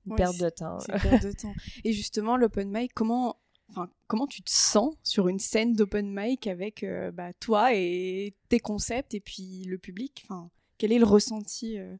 [0.06, 0.80] une Ouais, perte de temps.
[0.80, 1.54] C'est une perte de temps.
[1.84, 6.48] Et justement, l'open mic, comment, enfin, comment tu te sens sur une scène d'open mic
[6.48, 10.24] avec euh, bah, toi et tes concepts et puis le public?
[10.26, 11.96] Enfin, Quel est le ressenti euh?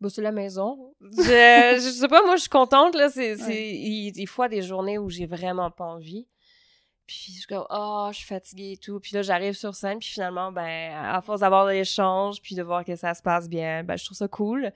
[0.00, 0.94] Bah, c'est la maison.
[1.18, 3.10] Je, je sais pas, moi, je suis contente, là.
[3.10, 3.76] C'est, Ouais.
[3.76, 6.26] il, des fois, des journées où j'ai vraiment pas envie.
[7.10, 9.00] Puis je suis comme, oh, je suis fatiguée et tout.
[9.00, 12.84] Puis là, j'arrive sur scène, puis finalement, ben, à force d'avoir l'échange, puis de voir
[12.84, 14.70] que ça se passe bien, ben, je trouve ça cool.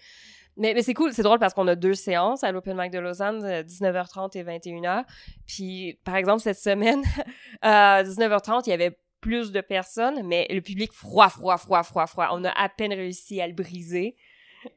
[0.57, 2.99] Mais, mais c'est cool, c'est drôle parce qu'on a deux séances à l'Open Mic de
[2.99, 5.05] Lausanne, euh, 19h30 et 21h.
[5.47, 7.05] Puis, par exemple, cette semaine,
[7.63, 12.07] à 19h30, il y avait plus de personnes, mais le public froid, froid, froid, froid,
[12.09, 12.31] froid.
[12.33, 14.17] On a à peine réussi à le briser.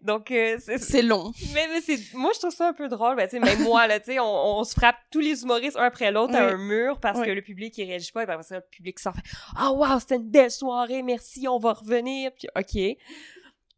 [0.02, 1.32] Donc, euh, c'est, long.
[1.54, 3.15] mais, mais c'est, moi, je trouve ça un peu drôle.
[3.15, 6.12] Ben, même moi, là, tu sais, on, on se frappe tous les humoristes un après
[6.12, 7.26] l'autre à un mur parce Oui.
[7.26, 8.23] que le public, il réagit pas.
[8.23, 9.13] Et ça, le public sort.
[9.15, 9.21] fait,
[9.56, 12.32] Ah, wow, c'était une belle soirée, merci, on va revenir.
[12.38, 12.97] Puis, OK.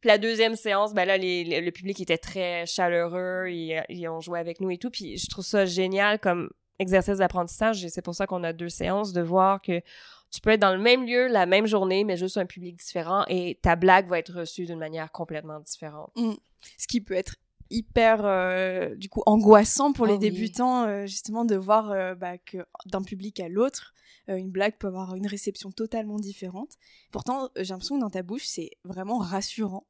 [0.01, 3.47] Puis la deuxième séance, ben là, les, les- le public était très chaleureux.
[3.49, 4.89] Ils, ils ont joué avec nous et tout.
[4.89, 7.85] Puis je trouve ça génial comme exercice d'apprentissage.
[7.89, 9.81] C'est pour ça qu'on a deux séances, de voir que
[10.31, 13.25] tu peux être dans le même lieu, la même journée, mais juste un public différent.
[13.27, 16.11] Et ta blague va être reçue d'une manière complètement différente.
[16.77, 17.35] Ce qui peut être
[17.71, 20.19] hyper, euh, du coup, angoissant pour Oh les oui.
[20.19, 23.93] débutants, euh, justement, de voir euh, bah, que d'un public à l'autre,
[24.27, 26.73] une blague peut avoir une réception totalement différente.
[27.11, 29.87] Pourtant, j'ai l'impression que dans ta bouche, c'est vraiment rassurant.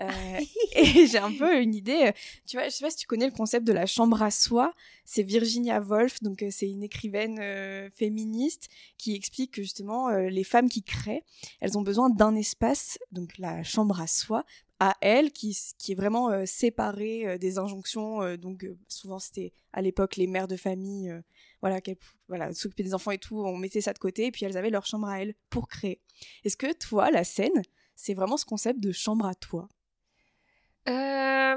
[0.00, 0.40] Euh,
[0.74, 2.06] et j'ai un peu une idée.
[2.06, 2.12] euh,
[2.46, 4.72] Tu vois, je sais pas si tu connais le concept de la chambre à soie.
[5.04, 10.28] C'est Virginia Woolf, donc euh, c'est une écrivaine euh, féministe qui explique que justement euh,
[10.28, 11.22] les femmes qui créent,
[11.60, 14.44] elles ont besoin d'un espace, donc la chambre à soie,
[14.80, 18.22] à elles, qui, qui est vraiment euh, séparée euh, des injonctions.
[18.22, 21.12] euh, donc souvent c'était à l'époque les mères de famille,
[21.60, 21.80] voilà,
[22.28, 24.70] voilà, s'occuper des enfants et tout, on mettait ça de côté, et puis elles avaient
[24.70, 26.00] leur chambre à elles pour créer.
[26.44, 27.62] Est-ce que toi, la scène,
[28.02, 29.68] c'est vraiment ce concept de chambre à toi
[30.88, 31.54] Euh,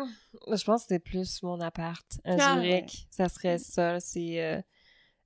[0.55, 2.71] je pense que c'était plus mon appart à Ah, Zurich.
[2.83, 2.85] ouais.
[3.09, 3.99] Ça serait ça.
[3.99, 4.61] C'est euh,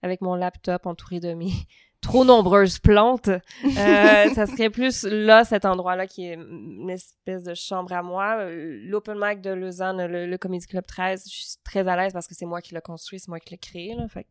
[0.02, 1.52] avec mon laptop entouré de mes
[2.02, 3.28] trop nombreuses plantes.
[3.28, 3.42] Euh,
[4.36, 8.46] ça serait plus là, cet endroit-là, qui est une espèce de chambre à moi.
[8.50, 12.28] L'Open Mic de Lausanne, le, le Comedy Club 13, je suis très à l'aise parce
[12.28, 13.96] que c'est moi qui l'ai construit, c'est moi qui l'ai créé.
[13.96, 14.24] Là, fait.
[14.24, 14.30] que-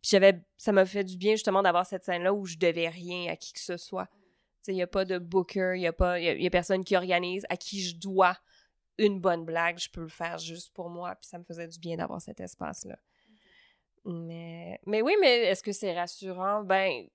[0.00, 3.30] Puis j'avais, ça m'a fait du bien justement d'avoir cette scène-là où je devais rien
[3.30, 4.08] à qui que ce soit.
[4.66, 7.56] Il n'y a pas de booker, il n'y a, a, a personne qui organise à
[7.56, 8.38] qui je dois
[8.98, 11.78] une bonne blague, je peux le faire juste pour moi, puis ça me faisait du
[11.78, 12.98] bien d'avoir cet espace-là.
[14.04, 16.62] Mais, mais oui, mais est-ce que c'est rassurant?
[16.62, 17.06] Ben,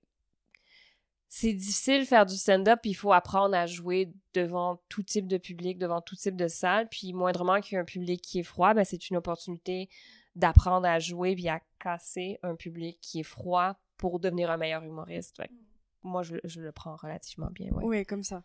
[1.28, 5.38] c'est difficile de faire du stand-up, il faut apprendre à jouer devant tout type de
[5.38, 8.44] public, devant tout type de salle, puis moindrement qu'il y ait un public qui est
[8.44, 9.88] froid, ben c'est une opportunité
[10.34, 14.82] d'apprendre à jouer puis à casser un public qui est froid pour devenir un meilleur
[14.82, 15.40] humoriste.
[16.02, 17.84] Moi, je, je le prends relativement bien, ouais.
[17.84, 18.42] Oui, comme ça.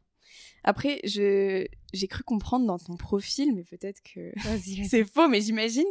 [0.63, 4.31] Après, je j'ai cru comprendre dans ton profil, mais peut-être que
[4.89, 5.85] c'est faux, mais j'imagine,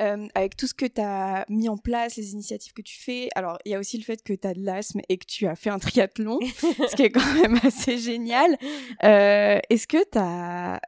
[0.00, 3.28] euh, avec tout ce que tu as mis en place, les initiatives que tu fais,
[3.34, 5.46] alors il y a aussi le fait que tu as de l'asthme et que tu
[5.46, 6.38] as fait un triathlon,
[6.90, 8.56] ce qui est quand même assez génial.
[9.04, 10.80] Euh, Est-ce que tu as,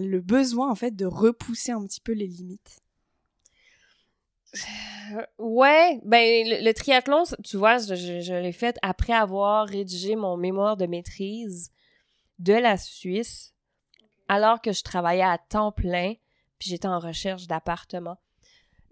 [0.00, 2.80] le besoin, en fait, de repousser un petit peu les limites?
[5.38, 10.86] Ouais, ben le, triathlon, tu vois, je, l'ai fait après avoir rédigé mon mémoire de
[10.86, 11.72] maîtrise
[12.38, 13.54] de la Suisse,
[14.28, 16.14] alors que je travaillais à temps plein,
[16.58, 18.18] puis j'étais en recherche d'appartement.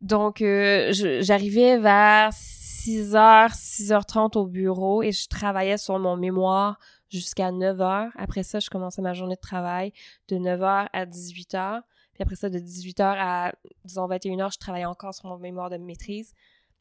[0.02, 6.78] Donc, euh, j'arrivais vers 6h, 6h30 au bureau et je travaillais sur mon mémoire
[7.10, 8.10] jusqu'à 9h.
[8.16, 9.92] Après ça, je commençais ma journée de travail
[10.28, 11.82] de 9h à 18h.
[12.16, 13.52] Puis après ça, de 18h à,
[13.85, 16.33] disons, 21h, je travaillais encore sur mon mémoire de maîtrise.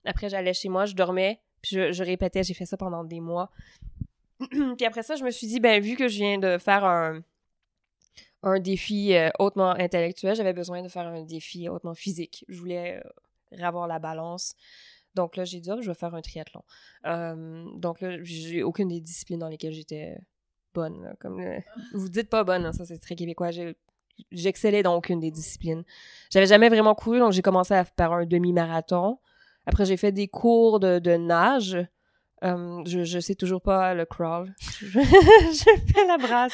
[0.06, 3.52] Après, j'allais chez moi, je dormais, puis je, répétais, j'ai fait ça pendant des mois.
[4.50, 7.22] puis après ça, je me suis dit, ben, vu que je viens de faire un,
[8.44, 12.46] un défi euh, hautement intellectuel, j'avais besoin de faire un défi hautement physique.
[12.48, 14.56] Je voulais euh, avoir la balance.
[15.16, 16.64] Donc là, j'ai dit, Ah, je vais faire un triathlon.
[17.08, 20.18] Euh, donc là, j'ai aucune des disciplines dans lesquelles j'étais
[20.74, 21.04] bonne.
[21.04, 21.44] là, comme
[21.94, 23.50] vous dites pas bonne, hein, ça c'est très québécois.
[24.32, 25.84] J'excellais dans aucune des disciplines.
[26.32, 29.20] J'avais jamais vraiment couru, donc j'ai commencé à faire un demi-marathon.
[29.66, 31.78] Après, j'ai fait des cours de, de nage
[32.44, 34.54] Euh, je, je sais toujours pas le crawl.
[34.60, 36.54] Je, fais la brasse.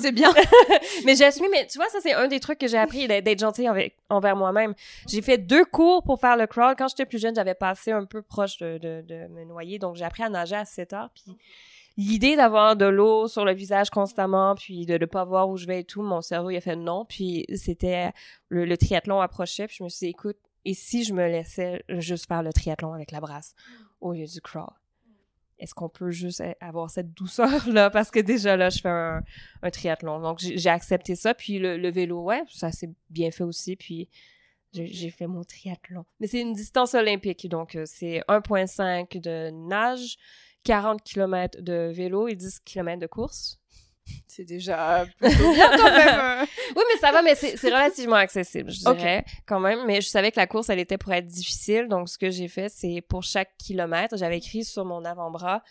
[0.00, 0.30] C'est bien.
[1.06, 3.24] mais j'ai assumé, mais tu vois, ça, c'est un des trucs que j'ai appris d'être
[3.24, 4.74] d'être gentil envers, envers moi-même.
[5.08, 6.74] J'ai fait deux cours pour faire le crawl.
[6.76, 9.78] Quand j'étais plus jeune, j'avais passé un peu proche de, de, de me noyer.
[9.78, 11.10] Donc, j'ai appris à nager à 7 heures.
[11.14, 11.36] Puis,
[11.96, 15.66] l'idée d'avoir de l'eau sur le visage constamment, puis de ne pas voir où je
[15.66, 17.04] vais et tout, mon cerveau, il a fait non.
[17.04, 18.12] Puis, c'était
[18.48, 19.66] le, triathlon approchait.
[19.66, 22.92] Puis, je me suis dit, écoute, et si je me laissais juste faire le triathlon
[22.92, 23.54] avec la brasse
[24.00, 24.72] au lieu du crawl?
[25.58, 27.90] est-ce qu'on peut juste avoir cette douceur-là?
[27.92, 29.22] Parce que déjà, là, je fais un,
[29.62, 30.18] un triathlon.
[30.20, 31.34] Donc, j'ai accepté ça.
[31.34, 33.76] Puis le, le vélo, ouais, ça s'est bien fait aussi.
[33.76, 34.08] Puis
[34.72, 36.04] j'ai fait mon triathlon.
[36.20, 37.48] Mais c'est une distance olympique.
[37.48, 40.16] Donc, euh, c'est 1,5 de nage,
[40.64, 43.60] 40 km de vélo et 10 km de course.
[44.26, 46.46] C'est déjà plutôt bien quand même.
[46.76, 49.86] oui, mais ça va, mais c'est relativement accessible, je dirais, quand même.
[49.86, 51.88] Mais je savais que la course, elle était pour être difficile.
[51.88, 55.62] Donc, ce que j'ai fait, c'est pour chaque kilomètre, j'avais écrit sur mon avant-bras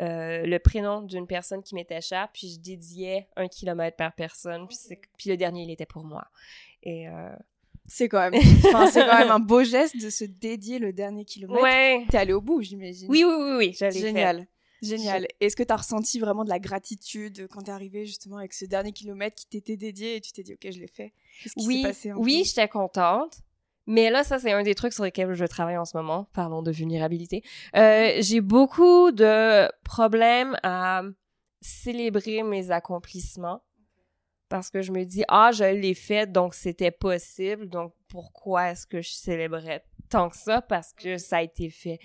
[0.00, 4.68] euh, le prénom d'une personne qui m'était chère, puis je dédiais un kilomètre par personne.
[4.68, 4.76] Puis,
[5.16, 6.26] puis le dernier, il était pour moi.
[6.82, 7.08] Et...
[7.08, 7.34] Euh...
[7.88, 8.40] C'est quand même,
[8.92, 11.62] c'est quand même un beau geste de se dédier le dernier kilomètre.
[11.62, 12.04] Ouais.
[12.10, 13.08] T'es allé au bout, j'imagine.
[13.08, 13.90] Oui, oui, oui, oui.
[13.92, 14.40] Génial.
[14.40, 14.48] Fait.
[14.82, 15.26] Génial.
[15.40, 18.52] Est-ce que tu as ressenti vraiment de la gratitude quand tu es arrivé justement avec
[18.52, 21.12] ce dernier kilomètre qui t'était dédié et tu t'es dit, OK, je l'ai fait?
[21.56, 23.38] Oui, oui, j'étais contente.
[23.86, 26.28] Mais là, ça, c'est un des trucs sur lesquels je travaille en ce moment.
[26.32, 27.42] Parlons de vulnérabilité.
[27.76, 31.02] Euh, j'ai beaucoup de problèmes à
[31.60, 33.62] célébrer mes accomplissements
[34.48, 37.68] parce que je me dis, ah, je l'ai fait, donc c'était possible.
[37.68, 40.62] Donc, pourquoi est-ce que je célébrais tant que ça?
[40.62, 41.98] Parce que ça a été fait.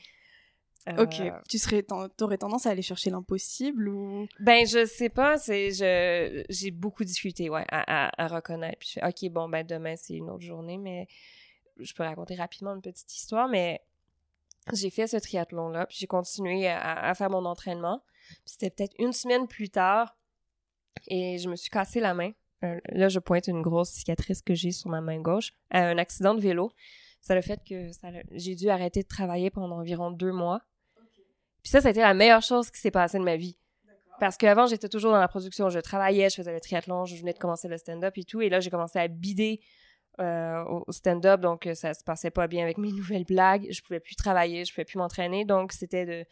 [0.98, 1.20] Ok.
[1.20, 4.28] Euh, tu serais, t'aurais tendance à aller chercher l'impossible ou?
[4.40, 5.38] Ben je sais pas.
[5.38, 8.80] C'est je j'ai beaucoup discuté, ouais, à, à, reconnaître.
[8.80, 11.08] Puis je fais ok bon ben demain c'est une autre journée, mais
[11.78, 13.48] je peux raconter rapidement une petite histoire.
[13.48, 13.82] Mais
[14.74, 18.04] j'ai fait ce triathlon là, puis j'ai continué à, faire mon entraînement.
[18.46, 20.18] C'était peut-être une semaine plus tard
[21.08, 22.32] et je me suis cassé la main.
[22.64, 25.98] Euh, là je pointe une grosse cicatrice que j'ai sur ma main gauche, à un
[25.98, 26.72] accident de vélo.
[27.22, 27.90] Ça a fait que
[28.32, 30.62] j'ai dû arrêter de travailler pendant environ deux mois
[31.64, 33.58] puis ça, ça a été la meilleure chose qui s'est passée de ma vie.
[34.20, 35.70] Parce qu'avant, j'étais toujours dans la production.
[35.70, 38.42] Je travaillais, je faisais le triathlon, je venais de commencer le stand-up et tout.
[38.42, 39.62] Et là, j'ai commencé à bider
[40.20, 41.42] euh, au stand-up.
[41.42, 43.68] Donc, euh, ça se passait pas bien avec mes nouvelles blagues.
[43.72, 45.46] Je pouvais plus travailler, je pouvais plus m'entraîner.
[45.46, 46.26] Donc, c'était de...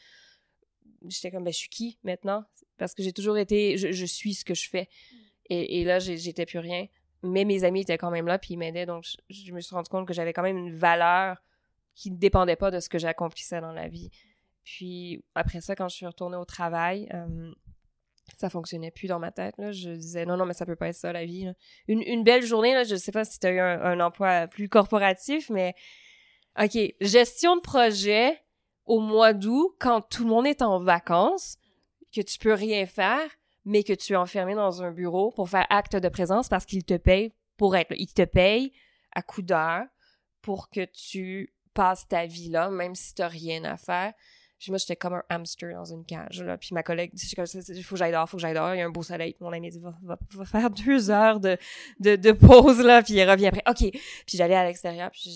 [1.08, 2.44] J'étais comme, ben, je suis qui maintenant?
[2.78, 3.78] Parce que j'ai toujours été...
[3.78, 4.90] Je, suis ce que je fais.
[5.50, 6.88] Et, et là, j'étais plus rien.
[7.24, 8.86] Mais mes amis étaient quand même là, puis ils m'aidaient.
[8.86, 11.44] Donc, je, je, me suis rendu compte que j'avais quand même une valeur
[11.96, 14.10] qui ne dépendait pas de ce que j'accomplissais dans la vie.
[14.64, 17.52] Puis après ça, quand je suis retournée au travail, euh,
[18.38, 19.56] ça fonctionnait plus dans ma tête.
[19.58, 19.72] Là.
[19.72, 21.52] Je disais non, non, mais ça peut pas être ça la vie.
[21.88, 24.70] Une, une, belle journée, là, je sais pas si tu as eu un, emploi plus
[24.70, 25.74] corporatif, mais
[26.62, 28.40] OK, gestion de projet
[28.89, 31.58] au mois d'août, quand tout le monde est en vacances,
[32.13, 33.30] que tu peux rien faire,
[33.63, 36.84] mais que tu es enfermé dans un bureau pour faire acte de présence parce qu'ils
[36.84, 37.95] te payent pour être là.
[37.99, 38.73] Ils te payent
[39.13, 39.86] à coup d'heure
[40.41, 44.13] pour que tu passes ta vie là, même si tu n'as rien à faire.
[44.58, 46.41] Puis moi, j'étais comme un hamster dans une cage.
[46.41, 46.58] Là.
[46.58, 48.73] Puis ma collègue il faut que j'aille dehors, faut que j'aille dehors.
[48.73, 49.36] Il y a un beau soleil.
[49.39, 53.04] Mon ami dit va, faire deux heures de, pause, là.
[53.04, 53.63] Puis il revient après.
[53.69, 53.91] OK.
[53.91, 55.12] Puis j'allais à l'extérieur.
[55.12, 55.30] Puis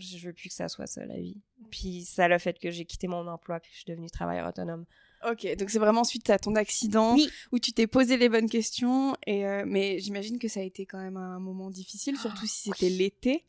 [0.00, 1.40] je, veux plus que ça soit ça, la vie.
[1.70, 3.60] Puis ça l'a fait que j'ai quitté mon emploi.
[3.60, 4.84] Puis je suis devenue travailleur autonome.
[5.28, 7.16] Ok, donc c'est vraiment suite à ton accident
[7.52, 9.14] où tu t'es posé les bonnes questions.
[9.26, 12.70] Et euh, mais j'imagine que ça a été quand même un moment difficile, surtout si
[12.70, 13.44] c'était l'été.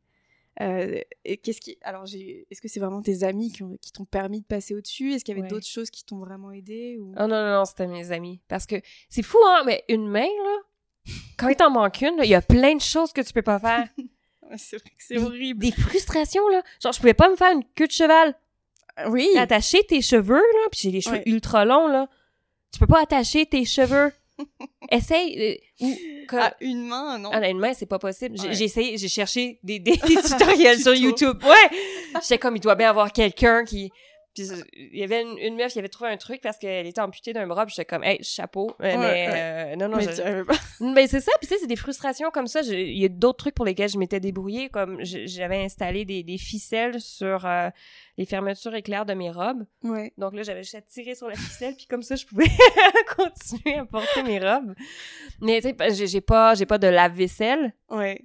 [0.59, 4.41] Euh, et qu'est-ce qui, alors, est-ce que c'est vraiment tes amis qui, qui t'ont permis
[4.41, 5.13] de passer au-dessus?
[5.13, 7.13] Est-ce qu'il y avait d'autres choses qui t'ont vraiment aidé ou...
[7.17, 8.41] Oh non, non, non, c'était mes amis.
[8.49, 8.75] Parce que
[9.09, 12.41] c'est fou, hein, mais une main, là, quand il t'en manque une, il y a
[12.41, 13.87] plein de choses que tu peux pas faire.
[14.57, 15.59] c'est vrai que c'est horrible.
[15.59, 16.61] Des frustrations, là.
[16.81, 18.35] Genre, je pouvais pas me faire une queue de cheval.
[19.07, 19.29] Oui.
[19.37, 22.07] Attacher tes cheveux, là, puis j'ai les cheveux ultra longs, là.
[22.71, 24.11] Tu peux pas attacher tes cheveux.
[24.91, 25.59] Essaye.
[25.81, 25.97] Euh, ou,
[26.33, 27.29] ah, une main, non?
[27.33, 28.35] Ah, une main, c'est pas possible.
[28.37, 31.41] J'ai essayé, j'ai cherché des, des, tutoriels sur YouTube.
[31.43, 31.77] Ouais!
[32.21, 33.91] J'étais comme, il doit bien avoir quelqu'un qui,
[34.33, 37.33] puis il y avait une, meuf qui avait trouvé un truc parce qu'elle était amputée
[37.33, 38.71] d'un bras, puis j'étais comme, hey, chapeau.
[38.81, 40.05] Euh, mais euh, non, non, mais,
[40.93, 42.61] mais c'est ça, puis tu sais, c'est des frustrations comme ça.
[42.61, 46.37] Il y a d'autres trucs pour lesquels je m'étais débrouillée, comme j'avais installé des, des,
[46.37, 47.69] ficelles sur euh,
[48.17, 49.65] les fermetures éclairs de mes robes.
[49.83, 50.13] Ouais.
[50.17, 52.47] Donc là, j'avais juste à tirer sur la ficelle, puis comme ça, je pouvais
[53.17, 54.73] continuer à porter mes robes.
[55.41, 57.73] Mais tu sais, j'ai pas, pas de lave-vaisselle.
[57.89, 58.21] Ouais.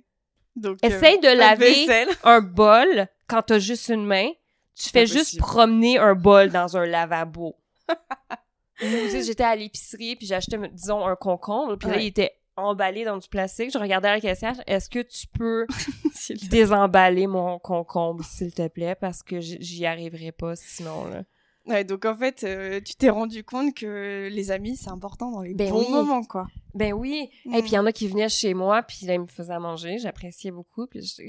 [0.54, 1.86] Donc, Essaye de laver
[2.24, 4.30] un bol quand t'as juste une main
[4.76, 7.56] tu fais juste promener un bol dans un lavabo.
[8.80, 13.28] j'étais à l'épicerie, puis j'achetais, disons, un concombre, puis là, il était emballé dans du
[13.28, 13.70] plastique.
[13.72, 15.66] Je regardais la caissière, est-ce que tu peux
[16.50, 21.24] désemballer mon concombre, s'il te plaît, parce que j'y arriverai pas sinon, là.
[21.66, 25.42] Ouais, donc en fait, euh, tu t'es rendu compte que les amis, c'est important dans
[25.42, 25.90] les Ben bons oui.
[25.90, 26.46] moments, quoi.
[26.74, 27.28] Ben oui.
[27.46, 29.52] Et puis il y en a qui venaient chez moi, puis là, ils me faisaient
[29.52, 29.98] à manger.
[29.98, 30.86] J'appréciais beaucoup.
[30.86, 31.22] Puis je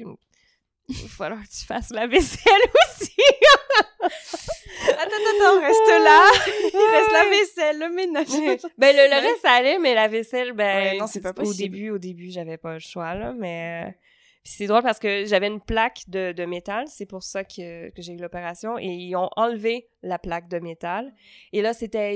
[0.89, 2.53] il va falloir que tu fasses la vaisselle
[2.99, 3.13] aussi.
[4.89, 6.23] Attends, attends, reste là.
[6.73, 8.27] Il reste la vaisselle, le ménage.
[8.77, 11.57] ben le, reste ça allait, mais la vaisselle, ben Ouais, non, c'est pas Au possible.
[11.75, 13.91] début, au début, j'avais pas le choix là, mais euh,
[14.47, 17.89] puis c'est drôle parce que j'avais une plaque de, de métal, c'est pour ça que,
[17.89, 21.13] que j'ai eu l'opération et ils ont enlevé la plaque de métal.
[21.51, 22.15] Et là, c'était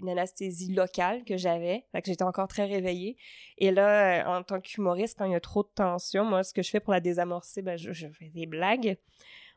[0.00, 3.18] une anesthésie locale que j'avais, fait que j'étais encore très réveillée.
[3.58, 6.54] Et là, euh, en tant qu'humoriste, quand il y a trop de tension, moi, ce
[6.54, 8.96] que je fais pour la désamorcer, ben je, je fais des blagues.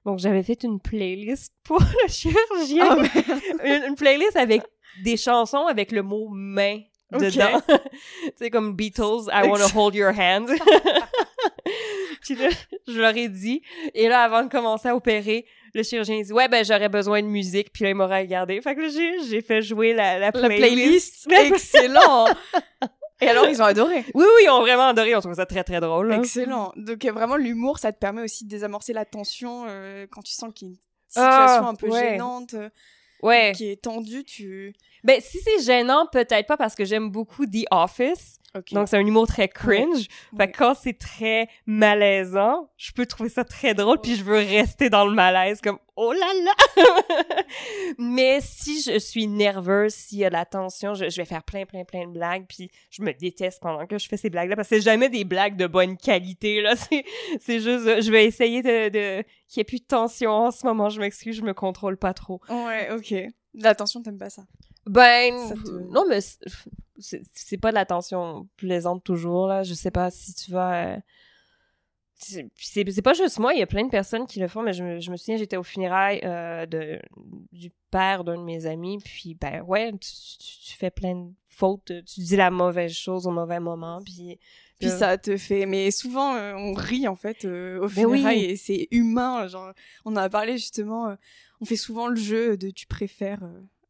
[0.03, 2.97] Donc, j'avais fait une playlist pour le chirurgien.
[2.99, 3.03] Oh,
[3.63, 4.63] une, une playlist avec
[5.05, 6.81] des chansons avec le mot main
[7.13, 7.21] Ok.
[7.21, 7.61] dedans.
[8.35, 10.49] c'est comme Beatles, I wanna hold your hand.
[12.21, 12.49] Puis là,
[12.87, 13.61] je leur ai dit.
[13.93, 17.27] Et là, avant de commencer à opérer, le chirurgien dit Ouais, ben j'aurais besoin de
[17.27, 17.71] musique.
[17.71, 18.59] Puis là, il m'aurait regardé.
[18.61, 18.87] Fait que là,
[19.29, 21.27] j'ai, fait jouer la, la La playlist.
[21.27, 22.25] playlist, excellent.
[23.21, 24.03] Et alors, ils ont adoré.
[24.13, 25.15] Oui, oui, ils ont vraiment adoré.
[25.15, 26.07] On trouve ça très, très drôle.
[26.09, 26.17] là.
[26.17, 26.73] Excellent.
[26.75, 30.33] Donc euh, vraiment, l'humour, ça te permet aussi de désamorcer la tension euh, quand tu
[30.33, 30.77] sens qu'il y a une
[31.09, 31.99] situation Ah, un peu ouais.
[32.11, 32.69] gênante, euh,
[33.21, 33.53] Ouais.
[33.55, 34.23] qui est tendue.
[34.25, 34.73] Tu.
[35.05, 38.37] Ben, si c'est gênant, peut-être pas parce que j'aime beaucoup The Office.
[38.55, 38.71] Ok.
[38.73, 40.07] Donc, c'est un humour très cringe.
[40.31, 40.51] Fait Ouais.
[40.51, 44.89] que quand c'est très malaisant, je peux trouver ça très drôle, puis je veux rester
[44.89, 46.53] dans le malaise, comme «Oh là là!»
[47.99, 51.43] Mais si je suis nerveuse, s'il y a de la tension, je, je vais faire
[51.43, 54.55] plein, plein, plein de blagues, puis je me déteste pendant que je fais ces blagues-là,
[54.55, 56.75] parce que c'est jamais des blagues de bonne qualité, là.
[57.41, 60.65] C'est, juste, je vais essayer de, de qu'il n'y ait plus de tension en ce
[60.65, 60.89] moment.
[60.89, 62.39] Je m'excuse, je me contrôle pas trop.
[62.49, 63.13] Ouais, ok.
[63.53, 64.43] L'attention, t'aimes pas ça?
[64.87, 65.33] Ben,
[65.91, 69.63] non, mais c'est- pas de l'attention plaisante toujours, là.
[69.63, 70.95] Je sais pas si tu vas...
[70.95, 70.97] euh,
[72.17, 74.83] C'est pas juste moi, il y a plein de personnes qui le font, mais je
[74.83, 76.99] me, je me souviens, j'étais aux funérailles euh, de,
[77.51, 79.99] du père d'un de mes amis, puis ben ouais, tu,
[80.39, 84.39] tu- tu fais plein de fautes, tu dis la mauvaise chose au mauvais moment, puis...
[84.79, 85.65] Puis Euh, ça te fait.
[85.65, 88.17] Mais souvent, euh, on rit en fait au Mais oui.
[88.19, 89.47] funérailles et c'est humain.
[89.47, 89.71] Genre,
[90.03, 91.15] on en a parlé justement.
[91.61, 93.41] on fait souvent le jeu de tu préfères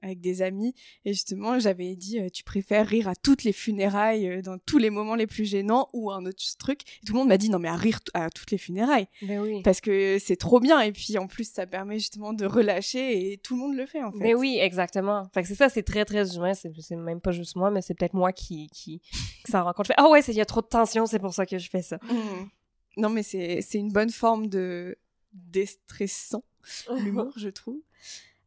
[0.06, 0.74] avec des amis.
[1.04, 4.78] Et justement, j'avais dit euh, tu préfères rire à toutes les funérailles, euh, dans tous
[4.78, 6.82] les moments les plus gênants ou un autre truc.
[7.02, 9.08] Et tout le monde m'a dit non, mais à rire à toutes les funérailles.
[9.22, 9.62] Ben oui.
[9.64, 10.80] Parce que c'est trop bien.
[10.82, 14.02] Et puis en plus, ça permet justement de relâcher et tout le monde le fait
[14.04, 14.18] en fait.
[14.20, 15.24] Mais Ben oui, exactement.
[15.34, 16.54] Fait que c'est ça, c'est très, très humain.
[16.54, 19.00] C'est c'est même pas juste moi, mais c'est peut-être moi qui, qui,
[19.46, 19.92] qui s'en rend compte.
[19.98, 21.82] Ah ouais, c'est- il y a trop de tension, c'est pour ça que je fais
[21.82, 21.98] ça.
[22.04, 22.50] Mm.
[22.98, 24.98] Non, mais c'est c'est une bonne forme de
[25.34, 26.44] déstressant.
[27.04, 27.80] l'humour, je trouve.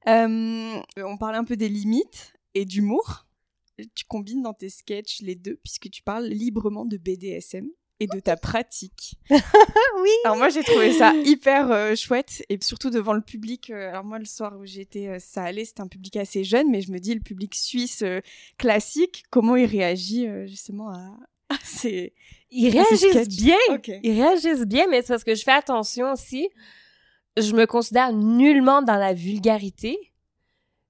[0.06, 3.26] Euh, on parlait un peu des limites et d'humour.
[3.94, 7.68] Tu combines dans tes sketchs les deux puisque tu parles librement de BDSM
[8.00, 9.14] et de ta pratique.
[9.30, 10.10] oui!
[10.24, 13.70] Alors moi j'ai trouvé ça hyper euh, chouette et surtout devant le public.
[13.70, 16.70] euh, alors moi le soir où j'étais, euh, ça allait, c'était un public assez jeune,
[16.70, 18.04] mais je me dis le public suisse
[18.56, 21.16] classique, comment il réagit justement à,
[21.48, 22.14] à ces...
[22.50, 23.56] Ils réagissent bien!
[24.02, 26.48] Ils réagissent bien, mais c'est parce que je fais attention aussi.
[27.40, 29.98] Je me considère nullement dans la vulgarité.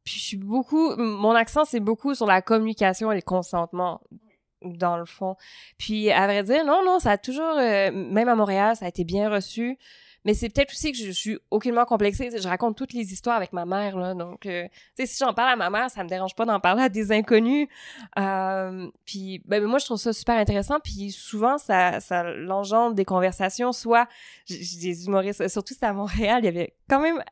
[0.05, 0.97] Puis je suis beaucoup...
[0.97, 4.01] Mon accent, c'est beaucoup sur la communication et le consentement,
[4.63, 5.37] dans le fond.
[5.77, 7.59] Puis, à vrai dire, non, non, ça a toujours...
[7.59, 9.79] euh, même à Montréal, ça a été bien reçu.
[10.29, 12.29] Mais c'est peut-être aussi que je suis aucunement complexée.
[12.31, 14.13] Je raconte toutes les histoires avec ma mère, là.
[14.13, 14.65] Donc, euh,
[14.95, 16.91] tu sais, si j'en parle à ma mère, ça me dérange pas d'en parler à
[16.91, 17.67] des inconnus.
[18.19, 20.81] Euh, puis, ben, moi, je trouve ça super intéressant.
[20.85, 23.73] Puis, souvent, ça, ça l'engendre des conversations.
[23.73, 24.07] Soit,
[24.45, 27.25] j'ai des humoristes, surtout c'était à Montréal, il y avait quand même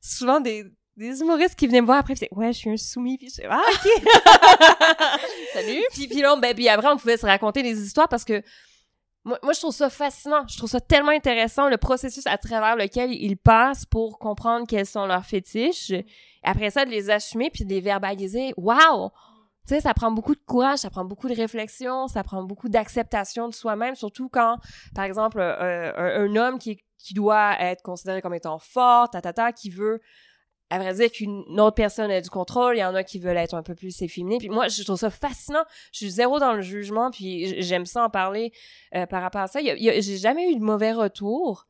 [0.00, 0.64] souvent des,
[0.96, 3.42] des humoristes qui venaient me voir après, puis ouais, je suis un soumis, puis je
[3.50, 5.20] ah, ok.
[5.54, 5.82] Salut.
[5.92, 8.44] puis, puis là, ben, puis après, on pouvait se raconter des histoires parce que
[9.24, 10.46] moi, je trouve ça fascinant.
[10.48, 14.86] Je trouve ça tellement intéressant, le processus à travers lequel ils passent pour comprendre quels
[14.86, 15.92] sont leurs fétiches.
[16.42, 18.52] Après ça, de les assumer puis de les verbaliser.
[18.58, 19.10] Wow!
[19.66, 22.68] Tu sais, ça prend beaucoup de courage, ça prend beaucoup de réflexion, ça prend beaucoup
[22.68, 24.58] d'acceptation de soi-même, surtout quand,
[24.94, 26.82] par exemple, euh, un, homme qui,
[27.14, 30.02] doit être considéré comme étant fort, ta, ta, ta, qui veut,
[30.70, 33.36] à vrai dire, qu'une autre personne ait du contrôle, il y en a qui veulent
[33.36, 34.38] être un peu plus efféminés.
[34.38, 35.64] Puis moi, je trouve ça fascinant.
[35.92, 38.52] Je suis zéro dans le jugement, puis j'aime ça en parler
[38.94, 39.58] euh, par rapport à ça.
[39.60, 41.66] A- a- J'ai jamais eu de mauvais retour.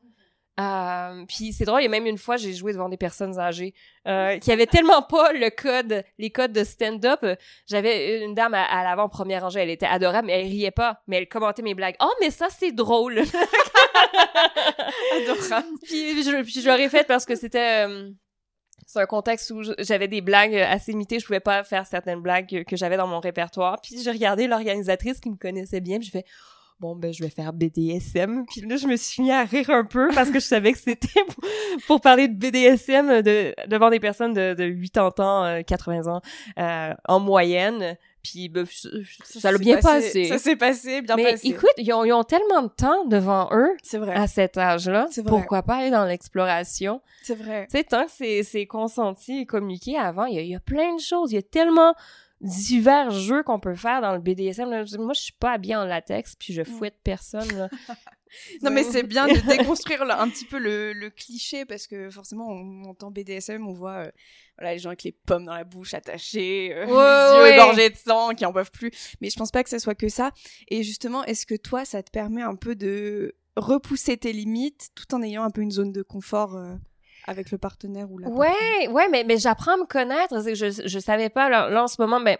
[0.57, 3.37] Euh, puis c'est drôle, il y a même une fois, j'ai joué devant des personnes
[3.37, 3.73] âgées
[4.07, 7.19] euh, qui avaient tellement pas le code, les codes de stand-up.
[7.67, 11.01] J'avais une dame à, à l'avant première rangée, elle était adorable, mais elle riait pas,
[11.07, 11.97] mais elle commentait mes blagues.
[11.99, 13.21] Oh, mais ça c'est drôle.
[15.15, 15.67] Adorable.
[15.83, 18.09] puis je, puis je l'aurais faite parce que c'était euh,
[18.85, 22.63] c'est un contexte où j'avais des blagues assez limitées, je pouvais pas faire certaines blagues
[22.65, 23.79] que, j'avais dans mon répertoire.
[23.81, 26.25] Puis j'ai regardé l'organisatrice qui me connaissait bien, puis je fais
[26.79, 28.45] bon, ben, je vais faire BDSM.
[28.45, 30.79] Puis là, je me suis mis à rire un peu parce que je savais que
[30.79, 31.21] c'était
[31.87, 36.21] pour, parler de BDSM de, devant des personnes de, de 80 ans, 80 ans,
[36.59, 37.97] euh, en moyenne.
[38.25, 38.65] Puis ben,
[39.23, 40.25] ça l'a bien passé.
[40.25, 41.47] Ça s'est passé, bien Mais passé.
[41.47, 44.13] écoute, ils ont, ils ont, tellement de temps devant eux vrai.
[44.13, 45.07] à cet âge-là.
[45.27, 47.01] Pourquoi pas aller dans l'exploration?
[47.21, 47.67] C'est vrai.
[47.69, 50.59] Tu sais, tant que c'est consenti et communiqué avant, il y, a, il y, a,
[50.59, 51.31] plein de choses.
[51.31, 51.93] Il y a tellement
[52.41, 54.69] divers jeux qu'on peut faire dans le BDSM.
[54.69, 56.65] Moi, je suis pas habillée en latex, puis je mm.
[56.65, 57.51] fouette personne.
[57.55, 57.69] Là.
[58.61, 62.47] non, mais c'est bien de déconstruire un petit peu le, le, cliché parce que forcément,
[62.47, 64.11] on entend BDSM, on voit euh,
[64.57, 67.95] voilà, les gens avec les pommes dans la bouche attachées, euh, les yeux égorgés de
[67.95, 68.91] sang, qui en peuvent plus.
[69.21, 70.31] Mais je pense pas que ce soit que ça.
[70.69, 75.13] Et justement, est-ce que toi, ça te permet un peu de repousser tes limites tout
[75.15, 76.75] en ayant un peu une zone de confort euh,
[77.25, 80.41] avec le partenaire ou la Ouais, ouais, mais, mais j'apprends à me connaître.
[80.53, 82.39] Je, je savais pas, là, en ce moment, mais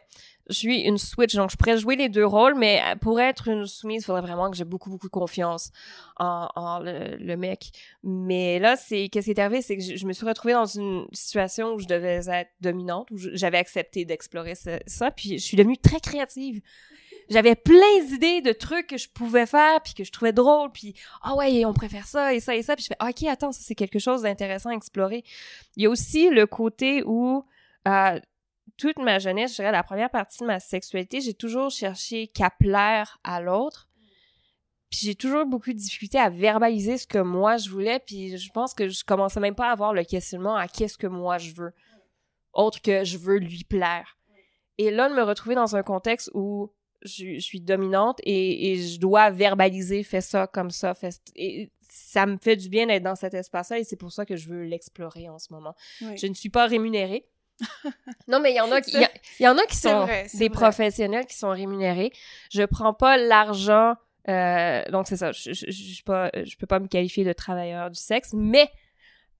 [0.50, 3.48] je suis une switch, donc je pourrais jouer les deux rôles, mais euh, pour être
[3.48, 5.72] une soumise, il faudrait vraiment que j'ai beaucoup, beaucoup de confiance
[6.18, 7.72] en, le, mec.
[8.04, 11.08] Mais là, c'est qu'est-ce qui est arrivé, c'est que je, me suis retrouvée dans une
[11.12, 15.78] situation où je devais être dominante, où j'avais accepté d'explorer ça, puis je suis devenue
[15.78, 16.62] très créative
[17.30, 20.94] j'avais plein d'idées de trucs que je pouvais faire puis que je trouvais drôle puis
[21.22, 23.62] ah ouais on préfère ça et ça et ça puis je fais ok attends ça
[23.64, 25.24] c'est quelque chose d'intéressant à explorer
[25.76, 27.44] il y a aussi le côté où
[27.88, 28.20] euh,
[28.78, 32.50] toute ma jeunesse, je dirais la première partie de ma sexualité, j'ai toujours cherché qu'à
[32.50, 33.88] plaire à l'autre.
[34.90, 38.00] Puis j'ai toujours beaucoup de difficultés à verbaliser ce que moi je voulais.
[38.00, 41.08] Puis je pense que je commençais même pas à avoir le questionnement à qu'est-ce que
[41.08, 41.74] moi je veux,
[42.54, 44.18] autre que je veux lui plaire.
[44.78, 46.72] Et là, de me retrouver dans un contexte où
[47.02, 52.38] je, suis dominante et, je dois verbaliser, fais ça comme ça, fais et ça me
[52.38, 55.30] fait du bien d'être dans cet espace-là et c'est pour ça que je veux l'explorer
[55.30, 55.76] en ce moment.
[56.16, 57.26] Je ne suis pas rémunérée
[58.28, 58.98] non, mais il y en a qui,
[59.40, 62.12] il y, en a qui sont des professionnels qui sont rémunérés.
[62.52, 63.96] Je prends pas l'argent,
[64.28, 65.32] euh, donc c'est ça.
[65.32, 68.70] Je, je, je, pas, je peux pas me qualifier de travailleur du sexe, mais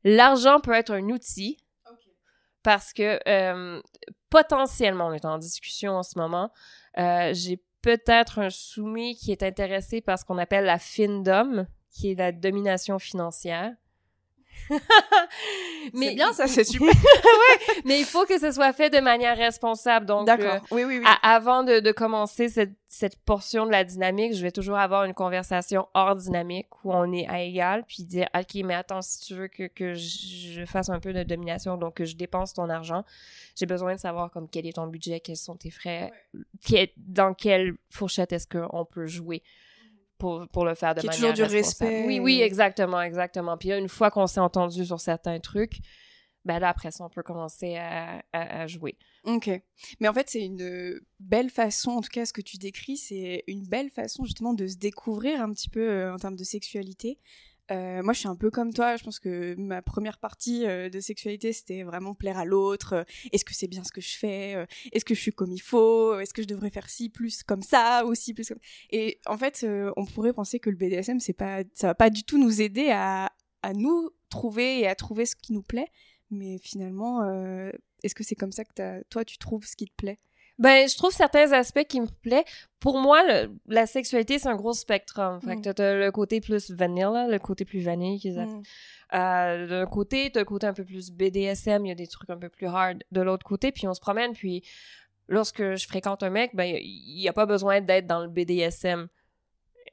[0.04, 1.58] l'argent peut être un outil
[2.64, 3.80] parce que euh,
[4.30, 6.52] potentiellement, on est en discussion en ce moment.
[6.98, 12.12] Euh, j'ai peut-être un soumis qui est intéressé par ce qu'on appelle la findom, qui
[12.12, 13.72] est la domination financière.
[15.94, 16.88] mais c'est bien, ça, c'est super.
[16.94, 20.06] ouais, mais il faut que ce soit fait de manière responsable.
[20.06, 20.56] Donc, D'accord.
[20.56, 21.10] Euh, oui, oui, oui.
[21.22, 25.14] avant de, de commencer cette, cette, portion de la dynamique, je vais toujours avoir une
[25.14, 29.36] conversation hors dynamique où on est à égal, puis dire, OK, mais attends, si tu
[29.36, 33.04] veux que, que je fasse un peu de domination, donc que je dépense ton argent,
[33.56, 36.12] j'ai besoin de savoir comme quel est ton budget, quels sont tes frais,
[36.98, 39.44] dans quelle fourchette est-ce qu'on peut jouer
[40.18, 42.06] pour, pour le faire de Qui manière toujours du respect.
[42.06, 43.58] Oui, oui, exactement, exactement.
[43.58, 45.80] Puis là, une fois qu'on s'est entendu sur certains trucs,
[46.46, 48.98] ben là, après ça, on peut commencer à, à, jouer.
[49.24, 49.50] Ok.
[50.00, 53.44] Mais en fait, c'est une belle façon, en tout cas, ce que tu décris, c'est
[53.48, 57.20] une belle façon justement de se découvrir un petit peu euh, en termes de sexualité.
[57.72, 58.96] Euh, moi, je suis un peu comme toi.
[58.96, 62.94] Je pense que ma première partie euh, de sexualité, c'était vraiment plaire à l'autre.
[62.94, 65.60] Euh, est-ce que c'est bien ce que je fais Est-ce que je suis comme il
[65.62, 68.60] faut Est-ce que je devrais faire ci plus comme ça aussi plus comme...
[68.92, 69.66] Et en fait,
[69.98, 72.90] on pourrait penser que le BDSM, c'est pas, ça va pas du tout nous aider
[72.92, 75.92] à, à nous trouver et à trouver ce qui nous plaît.
[76.32, 77.24] Mais finalement,
[78.04, 80.20] est-ce que c'est comme ça que toi, tu trouves ce qui te plaît?
[80.58, 82.44] Ben, je trouve certains aspects qui me plaisent.
[82.80, 83.22] Pour moi,
[83.68, 85.42] la sexualité, c'est un gros spectrum.
[85.42, 85.74] Fait que mm.
[85.74, 88.62] t'as le côté plus vanilla, le côté plus vanille qu'ils mm.
[89.14, 92.30] euh, D'un côté, t'as le côté un peu plus BDSM, il y a des trucs
[92.30, 94.64] un peu plus hard de l'autre côté, puis on se promène, puis
[95.28, 99.08] lorsque je fréquente un mec, ben, il n'y a pas besoin d'être dans le BDSM.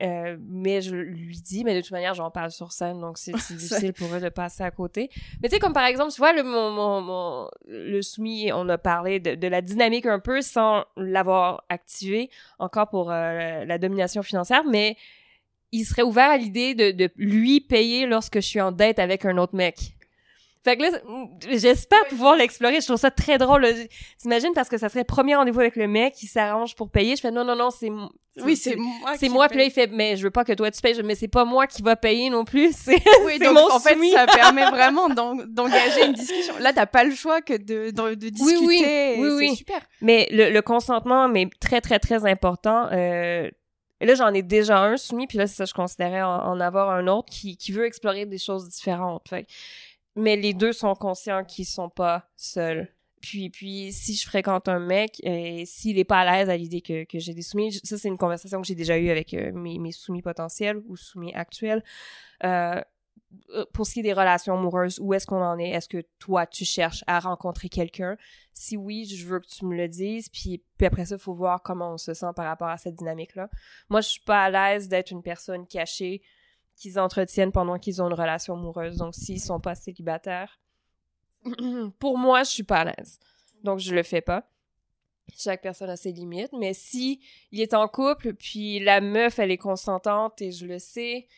[0.01, 3.32] Euh, mais je lui dis, mais de toute manière, j'en parle sur scène, donc c'est
[3.51, 5.11] difficile pour eux de passer à côté.
[5.43, 6.70] Mais tu sais, comme par exemple, tu vois, le, mon,
[7.01, 12.30] mon, le soumis, on a parlé de, de, la dynamique un peu sans l'avoir activé
[12.59, 14.97] encore pour euh, la domination financière, mais
[15.72, 19.24] il serait ouvert à l'idée de, de lui payer lorsque je suis en dette avec
[19.24, 19.95] un autre mec.
[20.64, 20.90] Fait que là,
[21.48, 22.80] j'espère pouvoir l'explorer.
[22.80, 23.66] Je trouve ça très drôle.
[24.18, 27.16] T'imagines parce que ça serait premier rendez-vous avec le mec qui s'arrange pour payer.
[27.16, 27.90] Je fais non, non, non, c'est
[28.40, 29.16] oui, c'est moi.
[29.18, 29.48] C'est moi.
[29.48, 31.00] Puis là, il fait mais je veux pas que toi tu payes.
[31.02, 32.72] Mais c'est pas moi qui va payer non plus.
[32.76, 36.54] C'est oui, donc mon en fait, ça permet vraiment d'engager une discussion.
[36.58, 38.64] Là, t'as pas le choix que de de, de discuter.
[38.64, 38.84] Oui,
[39.18, 39.56] oui, oui, oui.
[39.56, 39.80] super.
[40.00, 42.88] Mais le, le, consentement, mais très très très important.
[42.92, 43.50] Euh,
[44.00, 46.90] et là, j'en ai déjà un soumis, puis là, c'est ça, je considérais en, avoir
[46.90, 49.28] un autre qui, qui veut explorer des choses différentes.
[49.28, 49.46] Fait
[50.16, 52.88] mais les deux sont conscients qu'ils sont pas seuls.
[53.20, 56.80] Puis, puis si je fréquente un mec et s'il est pas à l'aise à l'idée
[56.80, 59.52] que, que j'ai des soumis, ça c'est une conversation que j'ai déjà eue avec euh,
[59.52, 61.84] mes, mes, soumis potentiels ou soumis actuels.
[62.42, 62.80] Euh,
[63.50, 65.70] euh, pour ce qui est des relations amoureuses, où est-ce qu'on en est?
[65.70, 68.16] Est-ce que toi, tu cherches à rencontrer quelqu'un?
[68.52, 71.34] Si oui, je veux que tu me le dises, puis, puis après ça, il faut
[71.34, 73.48] voir comment on se sent par rapport à cette dynamique-là.
[73.88, 76.22] Moi, je suis pas à l'aise d'être une personne cachée
[76.77, 78.97] qu'ils entretiennent pendant qu'ils ont une relation amoureuse.
[78.97, 80.61] Donc, s'ils sont pas célibataires,
[81.99, 83.18] pour moi, je suis pas à l'aise.
[83.62, 84.49] Donc, je le fais pas.
[85.37, 87.20] Chaque personne a ses limites, mais si
[87.53, 91.29] il est en couple, puis la meuf, elle est consentante et je le sais,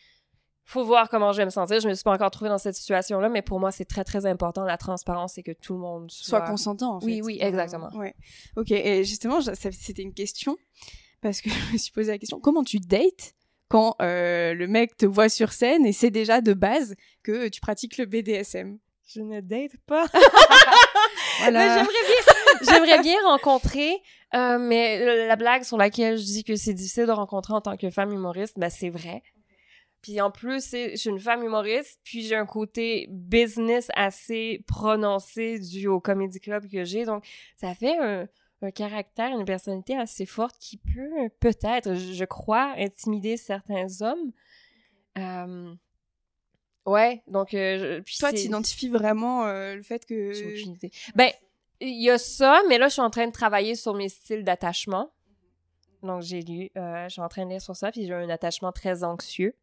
[0.65, 1.81] faut voir comment je vais me sentir.
[1.81, 4.27] Je me suis pas encore trouvée dans cette situation-là, mais pour moi, c'est très, très
[4.27, 6.39] important, la transparence et que tout le monde soit...
[6.39, 7.07] Soit consentant, en fait.
[7.07, 7.91] Oui, oui, exactement.
[7.95, 8.15] Ouais.
[8.57, 10.57] Ok, et justement, c'était une question,
[11.21, 13.35] parce que je me suis posé la question, comment tu dates
[13.75, 16.95] quand euh, le mec te voit sur scène et c'est déjà de base
[17.25, 20.07] que tu pratiques le BDSM Je ne date pas.
[21.41, 21.85] Voilà.
[22.63, 24.01] J'aimerais bien, rencontrer,
[24.35, 27.77] euh, mais la blague sur laquelle je dis que c'est difficile de rencontrer en tant
[27.77, 29.25] que femme humoriste, ben c'est vrai.
[30.01, 35.59] Puis en plus, je suis une femme humoriste, puis j'ai un côté business assez prononcé
[35.59, 38.29] dû au comedy club que j'ai, donc ça fait un,
[38.65, 44.33] un caractère, une personnalité assez forte qui peut peut-être, je, je crois, intimider certains hommes.
[45.19, 45.75] Euh,
[46.87, 50.33] ouais, donc euh, puis Toi, c'est- tu identifies vraiment euh, le fait que...
[50.33, 50.91] j'ai aucune idée.
[51.15, 51.31] Ben,
[51.81, 54.45] il y a ça, mais là, je suis en train de travailler sur mes styles
[54.45, 55.11] d'attachement.
[56.03, 58.29] Donc, j'ai lu, euh, je suis en train de lire sur ça, puis j'ai un
[58.29, 59.55] attachement très anxieux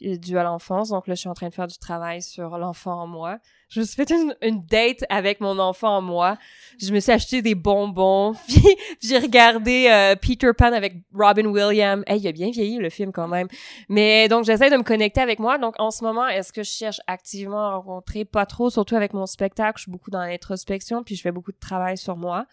[0.00, 0.90] dû à l'enfance.
[0.90, 3.38] Donc là, je suis en train de faire du travail sur l'enfant en moi.
[3.68, 6.36] Je me suis fait une, une date avec mon enfant en moi.
[6.80, 8.62] Je me suis acheté des bonbons, puis
[9.02, 12.04] j'ai regardé euh, Peter Pan avec Robin Williams.
[12.06, 13.48] Hey, il a bien vieilli le film quand même.
[13.88, 15.58] Mais donc, j'essaie de me connecter avec moi.
[15.58, 18.24] Donc, en ce moment, est-ce que je cherche activement à rencontrer?
[18.24, 19.78] Pas trop, surtout avec mon spectacle.
[19.78, 22.46] Je suis beaucoup dans l'introspection, puis je fais beaucoup de travail sur moi.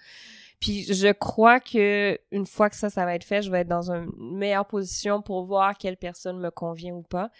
[0.61, 3.67] Puis je crois que une fois que ça, ça va être fait, je vais être
[3.67, 7.31] dans une meilleure position pour voir quelle personne me convient ou pas.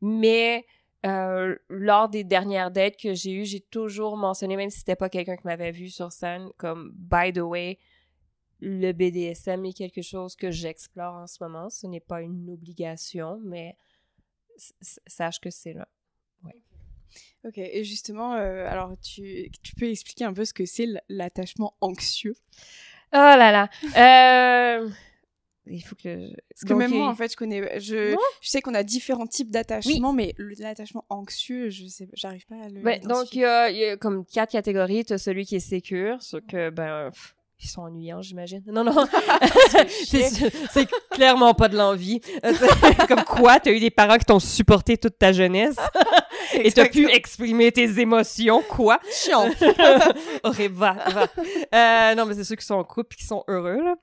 [0.00, 0.64] Mais
[1.04, 5.10] euh, lors des dernières dates que j'ai eues, j'ai toujours mentionné, même si c'était pas
[5.10, 7.78] quelqu'un qui m'avait vu sur scène, comme by the way,
[8.60, 11.68] le BDSM est quelque chose que j'explore en ce moment.
[11.68, 13.76] Ce n'est pas une obligation, mais
[15.06, 15.86] sache que c'est là.
[17.46, 21.74] Ok, et justement, euh, alors tu, tu peux expliquer un peu ce que c'est l'attachement
[21.80, 22.34] anxieux?
[23.12, 23.68] Oh là là.
[23.96, 24.88] Euh...
[25.66, 26.02] Il faut que.
[26.08, 28.74] je- Parce que Donc, même moi, euh, en fait, je connais, je, je sais qu'on
[28.74, 32.80] a différents types d'attachement, mais l'attachement anxieux, je sais, j'arrive pas à le.
[32.80, 33.42] Ben, donc, il identifier.
[33.42, 35.04] y a, il y a comme quatre catégories.
[35.04, 38.62] Tu as celui qui est sécure, ce que, ben, pff, ils sont ennuyants, j'imagine.
[38.66, 39.06] Non, non.
[40.04, 42.20] c'est clairement pas de l'envie.
[42.44, 42.52] Euh,
[43.06, 45.76] comme quoi, tu as eu des parents qui t'ont supporté toute ta jeunesse?
[46.54, 48.62] et tu as pu exprimer tes émotions.
[48.68, 48.98] Quoi?
[49.12, 49.48] chiant.
[50.44, 51.26] Aurait va, va.
[51.74, 53.94] Euh, non, mais c'est ceux qui sont en couple et qui sont heureux, là.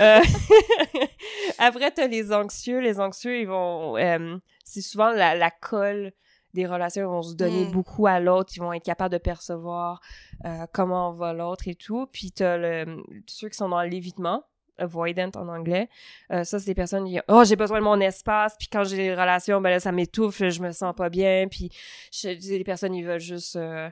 [0.00, 0.20] Euh,
[1.58, 2.80] Après, t'as les anxieux.
[2.80, 3.96] Les anxieux, ils vont...
[3.96, 6.12] euh, c'est souvent la, la colle
[6.54, 7.02] des relations.
[7.02, 7.70] Ils vont se donner Mm.
[7.72, 8.52] beaucoup à l'autre.
[8.56, 10.00] Ils vont être capables de percevoir
[10.44, 12.06] euh, comment va l'autre et tout.
[12.12, 14.44] Puis t'as le, ceux qui sont dans l'évitement
[14.82, 15.88] avoidant en anglais.
[16.30, 18.96] Euh, ça, c'est des personnes qui oh, j'ai besoin de mon espace, puis quand j'ai
[18.96, 21.70] des relations, ben là, ça m'étouffe, je me sens pas bien, puis
[22.10, 23.56] c'est des personnes, ils veulent juste...
[23.56, 23.88] euh,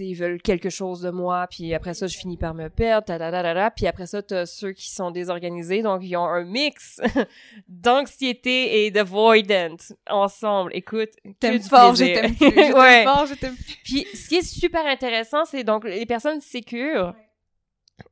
[0.00, 3.18] ils veulent quelque chose de moi, puis après ça, je finis par me perdre, ta,
[3.20, 3.70] ta, ta, ta, ta.
[3.70, 7.00] puis après ça, t'as ceux qui sont désorganisés, donc ils ont un mix
[7.68, 9.76] d'anxiété et d'avoidant
[10.10, 10.72] ensemble.
[10.74, 11.10] Écoute,
[11.40, 12.20] T'aimes fort, je plaisir.
[12.22, 12.66] t'aime plus.
[12.66, 13.04] Je Ouais.
[13.04, 13.76] fort, je t'aime plus.
[13.84, 17.14] Puis, ce qui est super intéressant, c'est donc les personnes sécures,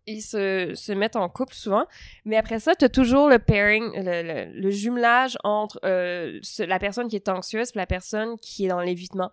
[0.06, 1.84] ils se, se mettent en couple souvent,
[2.24, 4.22] mais après ça, tu as toujours le pairing, le,
[4.52, 8.66] le- le jumelage entre euh, ce- la personne qui est anxieuse et la personne qui
[8.66, 9.30] est dans l'évitement.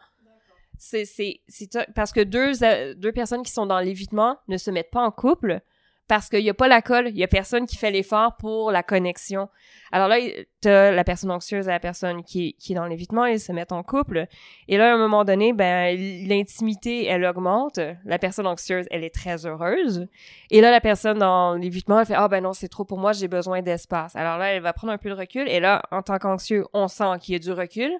[0.80, 1.86] C'est, c'est, c'est ça.
[1.96, 5.10] parce que deux, euh, deux personnes qui sont dans l'évitement ne se mettent pas en
[5.12, 5.62] couple
[6.08, 8.72] parce qu'il n'y a pas la colle, il y a personne qui fait l'effort pour
[8.72, 9.50] la connexion.
[9.92, 10.18] Alors là,
[10.62, 13.84] t'as la personne anxieuse et la personne qui, est dans l'évitement, ils se mettent en
[13.84, 14.28] couple.
[14.68, 15.98] Et là, à un moment donné, ben,
[16.28, 17.80] l'intimité, elle augmente.
[18.06, 20.08] La personne anxieuse, elle est très heureuse.
[20.50, 23.12] Et là, la personne dans l'évitement, elle fait, ah ben non, c'est trop pour moi,
[23.12, 24.16] j'ai besoin d'espace.
[24.16, 25.48] Alors là, elle va prendre un peu de recul.
[25.50, 27.92] Et là, en tant qu'anxieux, on sent qu'il y a du recul.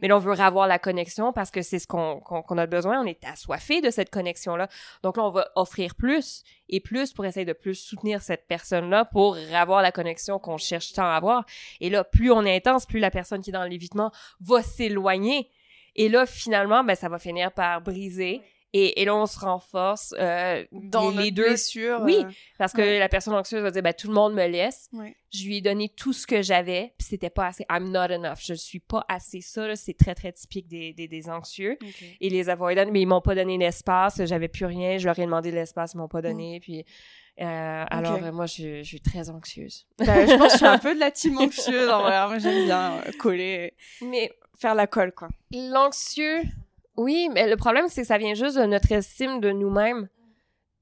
[0.00, 3.00] Mais là, on veut avoir la connexion parce que c'est ce qu'on a besoin.
[3.00, 4.68] On est assoiffé de cette connexion-là.
[5.02, 9.04] Donc là, on va offrir plus et plus pour essayer de plus soutenir cette personne-là
[9.06, 11.44] pour avoir la connexion qu'on cherche tant à avoir.
[11.80, 15.50] Et là, plus on est intense, plus la personne qui est dans l'évitement va s'éloigner.
[15.96, 18.40] Et là, finalement, ben, ça va finir par briser.
[18.72, 21.48] Et, et là, on se renforce euh, Dans les, deux.
[21.48, 22.00] blessures.
[22.02, 22.18] Oui.
[22.24, 22.98] euh, Parce que Ouais.
[23.00, 24.88] la personne anxieuse va dire, ben, tout le monde me laisse.
[24.92, 25.16] ouais.
[25.32, 27.64] Je lui ai donné tout ce que j'avais, puis c'était pas assez.
[27.70, 28.38] I'm not enough.
[28.42, 29.74] Je suis pas assez ça.
[29.76, 31.78] C'est très, très typique des, des, des anxieux.
[31.82, 32.04] Ok.
[32.20, 34.24] Et les avoidants, mais ils m'ont pas donné l'espace.
[34.24, 34.98] J'avais plus rien.
[34.98, 36.58] Je leur ai demandé de l'espace, ils m'ont pas donné.
[36.60, 36.84] Puis,
[37.40, 39.86] euh, alors, euh, moi, je, je suis très anxieuse.
[39.98, 41.88] Bah, je pense que je suis un peu de la team anxieuse.
[41.88, 42.26] En vrai.
[42.26, 43.74] Moi, j'aime bien coller.
[44.02, 45.28] Mais faire la colle, quoi.
[45.52, 46.42] L'anxieux,
[47.00, 50.08] oui, mais le problème, c'est que ça vient juste de notre estime de nous-mêmes.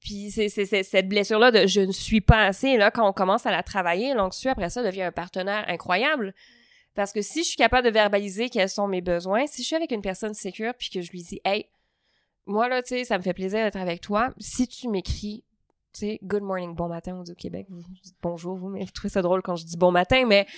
[0.01, 2.77] Puis c'est cette blessure-là de je ne suis pas assez.
[2.77, 6.35] Là, quand on commence à la travailler, l'anxieux, après ça, devient un partenaire incroyable.
[6.97, 9.77] Parce que si je suis capable de verbaliser quels sont mes besoins, si je suis
[9.77, 11.67] avec une personne sécure puis que je lui dis, hey,
[12.47, 14.35] moi, là, tu sais, ça me fait plaisir d'être avec toi.
[14.39, 15.45] Si tu m'écris,
[15.93, 17.69] tu sais, good morning, bon matin, on dit au Québec,
[18.23, 20.49] bonjour, vous, mais je trouve ça drôle quand je dis bon matin, mais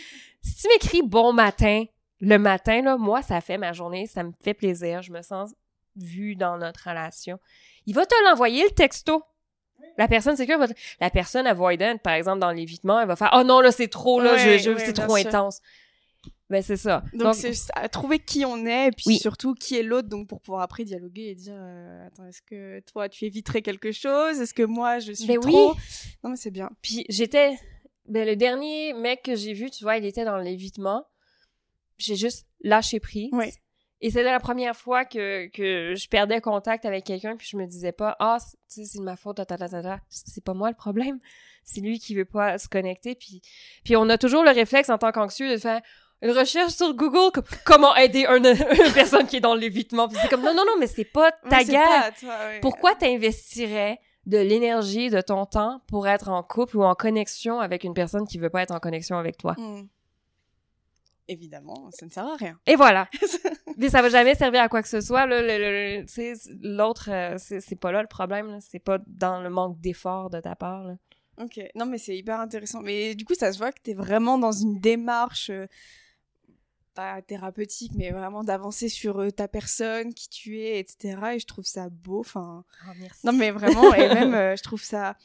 [0.41, 1.85] si tu m'écris bon matin,
[2.21, 5.55] le matin, là, moi, ça fait ma journée, ça me fait plaisir, je me sens
[5.97, 7.39] vue dans notre relation.
[7.87, 9.23] Il va te l'envoyer, le texto.
[9.97, 10.67] La personne sécure va
[11.01, 14.21] La personne avoidant, par exemple, dans l'évitement, elle va faire «Oh non, là, c'est trop,
[14.21, 15.61] là, je, je c'est trop intense.»
[16.51, 17.05] Ben, c'est ça.
[17.13, 17.53] Donc, c'est
[17.91, 21.29] trouver qui on est, et puis surtout qui est l'autre, donc pour pouvoir après dialoguer
[21.29, 24.41] et dire euh, Attends, est-ce que toi, tu éviterais quelque chose?
[24.41, 25.71] Est-ce que moi, je suis ben trop?
[25.71, 25.79] Oui.
[26.25, 26.69] Non, mais c'est bien.
[26.83, 27.57] Puis j'étais...
[28.09, 31.07] Ben, le dernier mec que j'ai vu, tu vois, il était dans l'évitement.
[32.01, 33.31] J'ai juste lâché prise.
[33.33, 33.53] Oui.
[34.03, 37.67] Et c'était la première fois que, que je perdais contact avec quelqu'un, puis je me
[37.67, 40.01] disais pas, ah, c'est de ma faute, ta, ta, ta, ta.
[40.09, 41.19] c'est pas moi le problème.
[41.65, 43.15] C'est lui qui veut pas se connecter.
[43.15, 43.43] Puis,
[43.85, 45.83] puis on a toujours le réflexe en tant qu'anxieux de faire
[46.23, 48.55] une recherche sur Google, comme, comment aider une,
[48.95, 50.09] personne qui est dans l'évitement.
[50.09, 52.11] Puis c'est comme, non, non, non, mais c'est pas ta guerre.
[52.63, 57.85] Pourquoi t'investirais de l'énergie, de ton temps pour être en couple ou en connexion avec
[57.85, 59.55] une personne qui veut pas être en connexion avec toi?
[59.59, 59.83] Hmm
[61.31, 62.59] évidemment, ça ne sert à rien.
[62.67, 63.09] Et voilà.
[63.77, 65.27] Mais ça va jamais servir à quoi que ce soit.
[65.27, 68.59] L'autre, euh, c'est pas là le problème.
[68.61, 70.87] C'est pas dans le manque d'effort de ta part.
[71.39, 71.61] Ok.
[71.75, 72.83] Non, mais c'est hyper intéressant.
[72.83, 75.67] Mais du coup, ça se voit que tu es vraiment dans une démarche, euh,
[76.95, 81.19] pas thérapeutique, mais vraiment d'avancer sur euh, ta personne, qui tu es, etc.
[81.35, 82.21] Et je trouve ça beau.
[82.21, 82.93] Enfin, oh.
[83.25, 85.17] Non, mais vraiment, et même, je trouve ça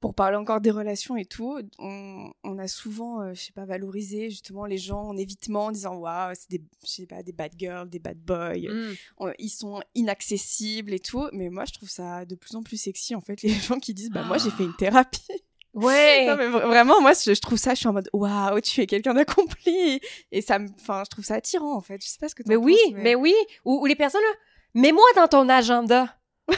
[0.00, 3.66] pour parler encore des relations et tout, on, on a souvent, euh, je sais pas,
[3.66, 7.32] valorisé justement les gens en évitement, en disant waouh, c'est des, je sais pas, des
[7.32, 9.32] bad girls, des bad boys, mm.
[9.38, 11.28] ils sont inaccessibles et tout.
[11.32, 13.92] Mais moi, je trouve ça de plus en plus sexy en fait, les gens qui
[13.92, 15.20] disent bah moi j'ai fait une thérapie.
[15.72, 16.26] Ouais.
[16.26, 19.14] non mais vraiment, moi je, trouve ça, je suis en mode waouh, tu es quelqu'un
[19.14, 20.00] d'accompli
[20.32, 22.02] et ça me, enfin, je trouve ça attirant en fait.
[22.02, 23.14] Je sais pas ce que tu mais oui, mais...
[23.14, 23.32] oui,
[23.64, 26.12] ou, ou les personnes là, mets-moi dans ton agenda.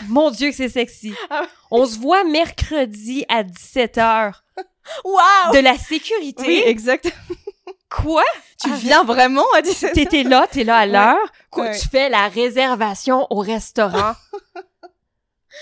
[0.08, 1.14] Mon Dieu, que c'est sexy.
[1.30, 4.32] Ah On se voit mercredi à 17h.
[5.04, 5.52] Wow!
[5.52, 6.42] De la sécurité.
[6.44, 7.12] Oui, exact.
[7.88, 8.24] Quoi?
[8.60, 9.92] Tu ah, viens vraiment à 17h?
[9.92, 11.32] T'étais là, t'es là à l'heure?
[11.54, 14.14] Tu fais la réservation au restaurant?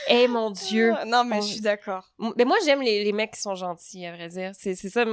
[0.09, 0.95] Eh mon Dieu.
[0.97, 2.09] Ah, non, mais je suis d'accord.
[2.37, 4.53] Mais moi, j'aime les, les, mecs qui sont gentils, à vrai dire.
[4.55, 5.05] C'est ça.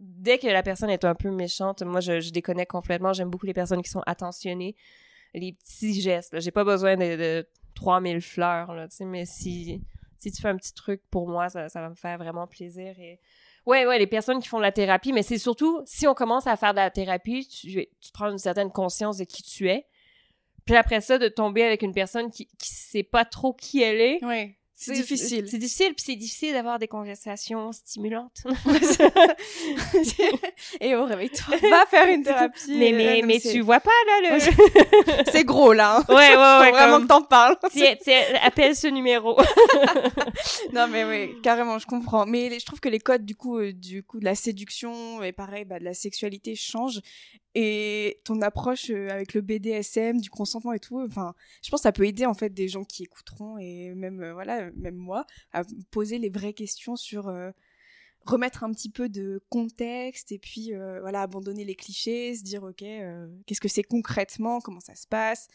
[0.00, 3.12] Dès que la personne est un peu méchante, moi, je, je déconnecte complètement.
[3.12, 4.74] J'aime beaucoup les personnes qui sont attentionnées.
[5.34, 6.38] Les petits gestes.
[6.40, 9.82] J'ai pas besoin de 3000 fleurs, là, tu sais, mais si,
[10.22, 13.20] tu fais un petit truc pour moi, ça, va me faire vraiment plaisir et...
[13.66, 16.46] Ouais, ouais, les personnes qui font de la thérapie, mais c'est surtout, si on commence
[16.46, 19.86] à faire de la thérapie, tu, prends une certaine conscience de qui tu es.
[20.66, 24.02] Puis après ça, de tomber avec une personne qui, qui sait pas trop qui elle
[24.02, 24.18] est.
[24.76, 25.48] C'est difficile.
[25.48, 28.42] C'est difficile, puis c'est difficile d'avoir des conversations stimulantes.
[30.80, 32.76] Et oh, réveille-toi, va faire une thérapie.
[32.76, 34.40] Mais, mais, mais tu vois pas, là, le...
[35.32, 35.98] c'est gros, là.
[35.98, 36.04] Hein.
[36.08, 36.70] Ouais, ouais, ouais.
[36.70, 37.56] Faut vraiment que t'en parles.
[37.72, 39.38] Tiens, tiens, appelle ce numéro.
[40.72, 42.26] non, mais oui, carrément, je comprends.
[42.26, 45.30] Mais je trouve que les codes, du coup, euh, du coup, de la séduction et
[45.32, 47.00] pareil, bah, de la sexualité changent
[47.54, 51.84] et ton approche euh, avec le BDSM, du consentement et tout, enfin, je pense que
[51.84, 55.26] ça peut aider en fait des gens qui écouteront et même euh, voilà, même moi
[55.52, 57.50] à poser les vraies questions sur euh,
[58.24, 62.78] remettre un petit peu de contexte et puis voilà, abandonner les clichés, se dire OK,
[63.46, 65.48] qu'est-ce que c'est concrètement, comment ça se passe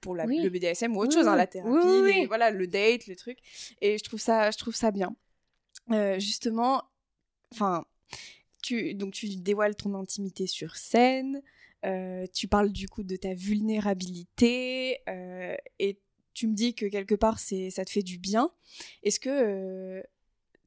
[0.00, 3.38] pour la, le BDSM ou autre chose, hein, la thérapie, voilà, le date, le truc.
[3.80, 5.16] Et je trouve ça, je trouve ça bien.
[6.18, 6.84] justement,
[7.52, 7.84] enfin,
[8.62, 11.42] tu, donc tu dévoiles ton intimité sur scène,
[11.84, 15.98] euh, tu parles du coup de ta vulnérabilité euh, et
[16.38, 18.50] tu me dis que quelque part c'est ça te fait du bien.
[19.02, 20.02] Est-ce que euh,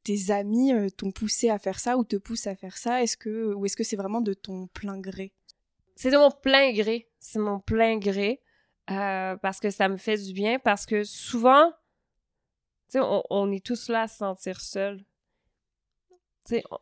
[0.04, 3.02] tes amis t'ont poussé à faire ça ou te poussent à faire ça?
[3.02, 5.32] Est-ce que ou est-ce que c'est vraiment de ton plein gré?
[5.96, 7.08] C'est de mon plein gré.
[7.20, 8.40] C'est mon plein gré
[8.86, 11.70] parce que ça me fait du bien parce que souvent,
[12.90, 15.02] tu sais, on, on, est tous là à se sentir seul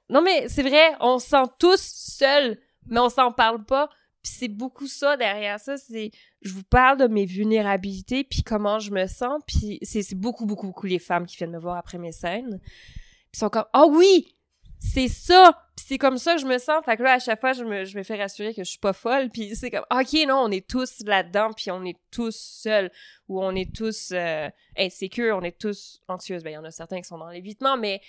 [0.09, 3.91] non, mais c'est vrai, on se sent tous seuls, mais on s'en parle pas.
[4.23, 6.11] C'est beaucoup ça derrière ça, c'est
[6.43, 10.67] je vous parle de mes vulnérabilités puis comment je me sens puis c'est beaucoup beaucoup
[10.67, 12.61] beaucoup les femmes qui viennent me voir après mes scènes.
[13.33, 14.37] Puis sont comme "Ah oui,
[14.79, 16.85] c'est ça." Puis c'est comme ça que je me sens.
[16.85, 19.31] Fait que là à chaque fois je me, fais rassurer que je suis pas folle
[19.31, 22.91] puis c'est comme "OK, non, on est tous là-dedans puis on est tous seuls
[23.29, 27.01] ou on est tous euh, on est tous anxieuses." Ben il y en a certains
[27.01, 28.03] qui sont dans l'évitement mais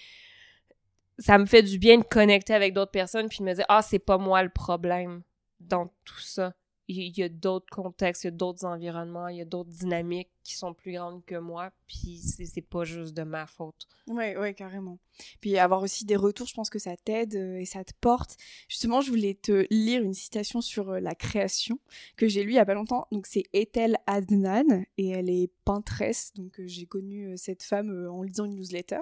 [1.19, 3.81] ça me fait du bien de connecter avec d'autres personnes puis de me dire ah
[3.81, 5.23] c'est pas moi le problème
[5.67, 6.53] dans tout ça
[6.91, 10.29] il y a d'autres contextes, il y a d'autres environnements, il y a d'autres dynamiques
[10.43, 13.87] qui sont plus grandes que moi, puis c'est pas juste de ma faute.
[14.07, 14.97] Ouais, ouais, carrément.
[15.39, 18.37] Puis avoir aussi des retours, je pense que ça t'aide euh, et ça te porte.
[18.67, 21.79] Justement, je voulais te lire une citation sur euh, la création
[22.17, 23.07] que j'ai lue il y a pas longtemps.
[23.11, 26.33] Donc c'est Ethel Adnan et elle est peintresse.
[26.35, 29.01] Donc euh, j'ai connu cette femme en lisant une newsletter.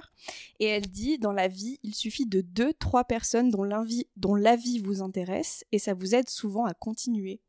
[0.59, 4.79] Et elle dit dans la vie, il suffit de deux, trois personnes dont la vie
[4.79, 7.39] vous intéresse et ça vous aide souvent à continuer.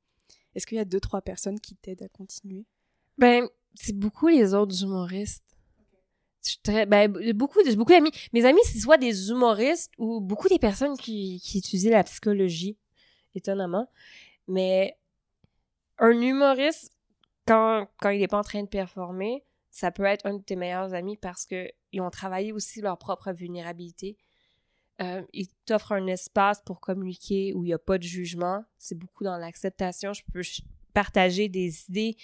[0.55, 2.65] Est-ce qu'il y a deux, trois personnes qui t'aident à continuer?
[3.19, 5.45] Ben, c'est beaucoup les autres humoristes.
[6.63, 8.13] Très, ben, beaucoup, beaucoup d'amis.
[8.33, 12.79] Mes amis, c'est soit des humoristes ou beaucoup des personnes qui, qui étudient la psychologie,
[13.35, 13.91] étonnamment.
[14.49, 14.97] Mais
[15.99, 16.93] un humoriste,
[17.47, 20.57] quand, quand il est pas en train de performer, ça peut être un de tes
[20.57, 24.17] meilleurs amis parce que ils ont travaillé aussi leur propre vulnérabilité.
[25.01, 28.65] Euh, ils t'offrent un espace pour communiquer où il n'y a pas de jugement.
[28.79, 30.13] C'est beaucoup dans l'acceptation.
[30.13, 30.43] Je peux
[30.93, 32.17] partager des idées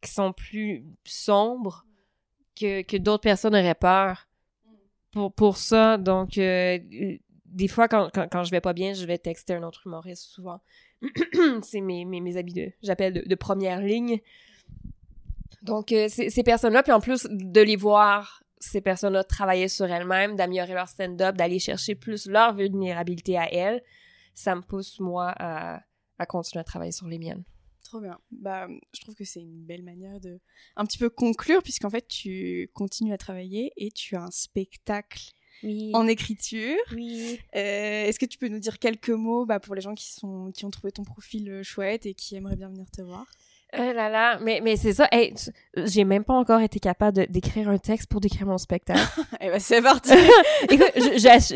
[0.00, 1.84] qui sont plus sombres
[2.54, 4.28] que, que d'autres personnes auraient peur
[5.10, 5.98] pour, pour ça.
[5.98, 6.78] Donc, euh,
[7.46, 10.24] des fois, quand, quand, quand, je vais pas bien, je vais texter un autre humoriste
[10.24, 10.60] souvent.
[11.62, 14.20] c'est mes, mes, mes habits de, j'appelle de, première ligne.
[15.62, 20.36] Donc, euh, ces personnes-là, puis en plus de les voir, ces personnes-là travailler sur elles-mêmes,
[20.36, 23.82] d'améliorer leur stand-up, d'aller chercher plus leur vulnérabilité à elles,
[24.34, 25.82] ça me pousse, moi, à,
[26.18, 27.44] à continuer à travailler sur les miennes.
[27.84, 28.18] Trop bien.
[28.30, 30.40] Bah, je trouve que c'est une belle manière de
[30.76, 35.32] un petit peu conclure, puisqu'en fait, tu continues à travailler et tu as un spectacle
[35.92, 36.78] en écriture.
[36.92, 37.38] Oui.
[37.54, 40.50] Euh, est-ce que tu peux nous dire quelques mots bah, pour les gens qui, sont,
[40.52, 43.26] qui ont trouvé ton profil euh, chouette et qui aimeraient bien venir te voir?
[43.78, 45.08] Oh là là, mais, mais c'est ça.
[45.10, 45.32] Hey,
[45.76, 49.00] j'ai même pas encore été capable d'écrire un texte pour décrire mon spectacle.
[49.40, 50.12] eh ben, c'est parti!
[50.70, 50.92] Écoute,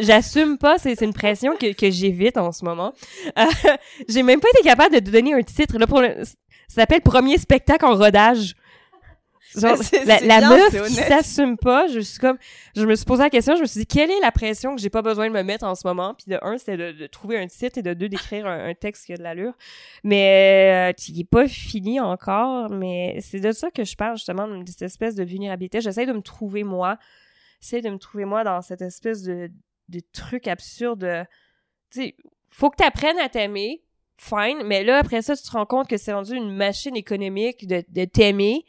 [0.00, 2.92] j'assume pas, c'est une pression que, que j'évite en ce moment.
[3.38, 3.44] Euh,
[4.08, 5.78] j'ai même pas été capable de donner un titre.
[5.78, 6.24] Là, pour le,
[6.68, 8.54] ça s'appelle Premier spectacle en rodage.
[9.60, 12.36] Genre, la, la meuf qui s'assume pas, je suis comme,
[12.74, 14.80] je me suis posé la question, je me suis dit, quelle est la pression que
[14.80, 16.14] j'ai pas besoin de me mettre en ce moment?
[16.14, 19.12] Puis de un, c'est de, trouver un titre et de deux, d'écrire un, texte qui
[19.12, 19.54] a de l'allure.
[20.02, 24.48] Mais, euh, qui est pas fini encore, mais c'est de ça que je parle, justement,
[24.48, 25.80] de cette espèce de vulnérabilité.
[25.80, 26.98] J'essaie de me trouver moi.
[27.60, 29.50] J'essaie de me trouver moi dans cette espèce de,
[29.88, 31.26] de truc absurde.
[31.90, 32.16] Tu sais,
[32.48, 33.82] faut que tu apprennes à t'aimer,
[34.18, 37.66] fine, mais là, après ça, tu te rends compte que c'est rendu une machine économique
[37.66, 38.64] de, de t'aimer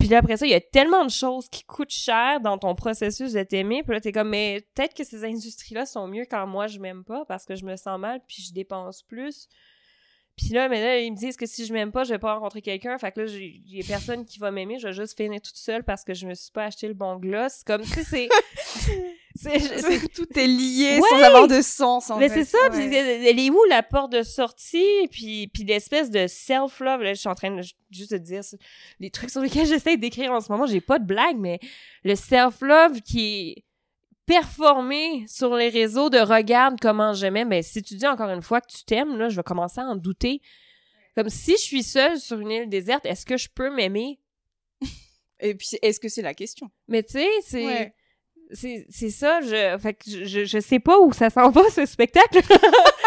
[0.00, 2.74] puis là, après ça, il y a tellement de choses qui coûtent cher dans ton
[2.74, 3.82] processus de t'aimer.
[3.82, 7.04] Puis là, t'es comme, mais peut-être que ces industries-là sont mieux quand moi, je m'aime
[7.04, 9.46] pas parce que je me sens mal puis je dépense plus.
[10.40, 12.32] Puis là, mais là, ils me disent que si je m'aime pas, je vais pas
[12.32, 12.96] rencontrer quelqu'un.
[12.96, 14.78] Fait que là, j'ai personne qui va m'aimer.
[14.78, 17.16] Je vais juste finir toute seule parce que je me suis pas acheté le bon
[17.16, 17.62] gloss.
[17.62, 18.28] Comme si c'est.
[19.34, 23.48] c'est tout est lié sans avoir de sens en mais c'est ça puis elle est
[23.48, 25.06] où la porte de sortie?
[25.12, 27.62] Puis puis l'espèce de self love là je suis en train de
[27.92, 28.40] juste de dire
[28.98, 31.60] les trucs sur lesquels j'essaie d'écrire en ce moment j'ai pas de blague mais
[32.02, 33.64] le self love qui est
[34.30, 38.60] performer sur les réseaux de regarde comment j'aimais, mais si tu dis encore une fois
[38.60, 40.40] que tu t'aimes, là, je vais commencer à en douter.
[41.16, 44.20] Comme si je suis seule sur une île déserte, est-ce que je peux m'aimer?
[45.40, 46.70] Et puis, est-ce que c'est la question?
[46.86, 47.92] Mais tu sais, c'est...
[48.52, 52.40] C'est ça, je, fait que je, je sais pas où ça s'en va, ce spectacle.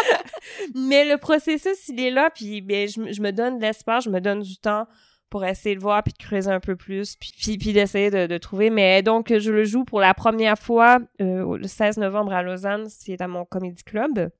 [0.74, 4.10] mais le processus, il est là, puis ben, je, je me donne de l'espace, je
[4.10, 4.86] me donne du temps
[5.34, 8.70] pour essayer de voir puis de creuser un peu plus puis, puis, d'essayer de, trouver.
[8.70, 12.86] Mais donc je le joue pour la première fois euh, le 16 novembre à Lausanne
[12.88, 14.30] c'est à mon comedy club.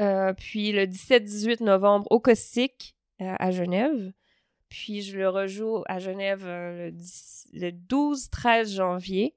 [0.00, 4.12] Euh, puis le 17-18 novembre au Caustic euh, à Genève.
[4.68, 6.90] Puis je le rejoue à Genève le,
[7.52, 9.36] le 12-13 janvier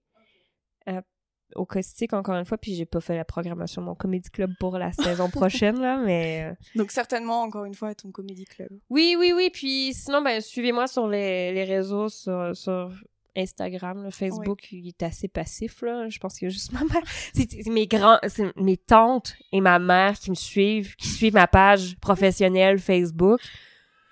[1.56, 4.52] au caustique encore une fois, puis j'ai pas fait la programmation de mon comédie club
[4.60, 8.70] pour la saison prochaine là, mais euh, donc certainement encore une fois ton comédie club.
[8.90, 12.92] Oui, oui, oui, puis sinon ben suivez-moi sur les, les réseaux sur, sur
[13.38, 16.08] Instagram, le Facebook, il est assez passif là.
[16.10, 18.20] Je pense qu'il y a juste ma mère, c'est mes grands,
[18.56, 23.40] mes tantes et ma mère qui me suivent, qui suivent ma page professionnelle Facebook.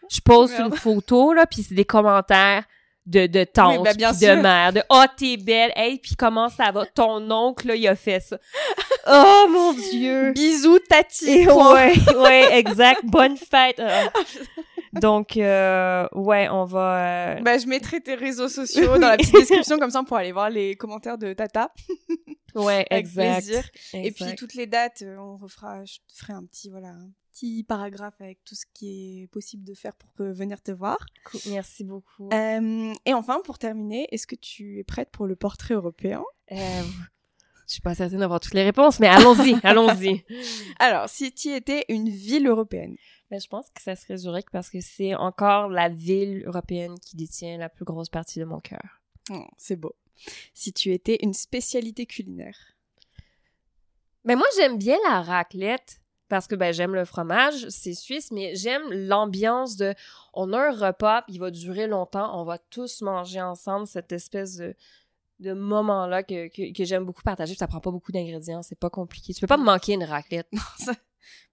[0.09, 2.65] Je poste une photo là, puis c'est des commentaires
[3.05, 5.71] de, de tante, ben, de mère, de «Oh, t'es belle!
[5.75, 6.85] Hey, puis comment ça va?
[6.85, 8.37] Ton oncle, là, il a fait ça.
[9.07, 10.31] oh, mon Dieu!
[10.31, 11.47] Bisous, tati!
[11.47, 13.01] ouais, ouais, exact.
[13.03, 13.79] Bonne fête!
[13.79, 14.09] Ah.
[14.93, 17.35] Donc, euh, ouais, on va...
[17.37, 17.41] Euh...
[17.41, 20.49] Ben, je mettrai tes réseaux sociaux dans la petite description, comme ça, pour aller voir
[20.49, 21.71] les commentaires de Tata.
[22.55, 23.45] ouais, exact.
[23.45, 23.63] Plaisir.
[23.93, 25.83] Et puis, toutes les dates, euh, on refera...
[25.83, 26.89] Je ferai un petit, voilà,
[27.33, 30.97] petit paragraphe avec tout ce qui est possible de faire pour venir te voir.
[31.49, 32.29] Merci beaucoup.
[32.31, 36.23] Euh, et enfin, pour terminer, est-ce que tu es prête pour le portrait européen?
[36.51, 36.81] Euh,
[37.67, 40.23] Je suis pas certaine d'avoir toutes les réponses, mais allons-y, allons-y.
[40.79, 42.95] Alors, si tu étais une ville européenne?
[43.31, 47.15] Mais je pense que ça serait Zurich parce que c'est encore la ville européenne qui
[47.15, 49.01] détient la plus grosse partie de mon cœur.
[49.31, 49.95] Oh, c'est beau.
[50.53, 52.57] Si tu étais une spécialité culinaire?
[54.23, 56.02] Mais moi, j'aime bien la raclette
[56.33, 59.93] parce que ben, j'aime le fromage, c'est suisse, mais j'aime l'ambiance de
[60.33, 64.55] on a un repas, il va durer longtemps, on va tous manger ensemble, cette espèce
[64.55, 64.75] de,
[65.41, 67.53] de moment-là que, que, que j'aime beaucoup partager.
[67.53, 69.31] Ça prend pas beaucoup d'ingrédients, c'est pas compliqué.
[69.31, 70.49] Tu peux pas me manquer une raclette.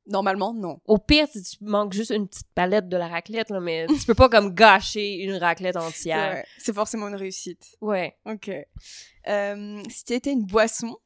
[0.06, 0.80] Normalement, non.
[0.86, 4.06] Au pire, tu, tu manques juste une petite palette de la raclette, là, mais tu
[4.06, 6.36] peux pas comme gâcher une raclette entière.
[6.36, 7.76] Ouais, C'est forcément une réussite.
[7.82, 8.16] Ouais.
[8.24, 8.50] Ok.
[9.28, 10.96] Euh, si tu étais une boisson.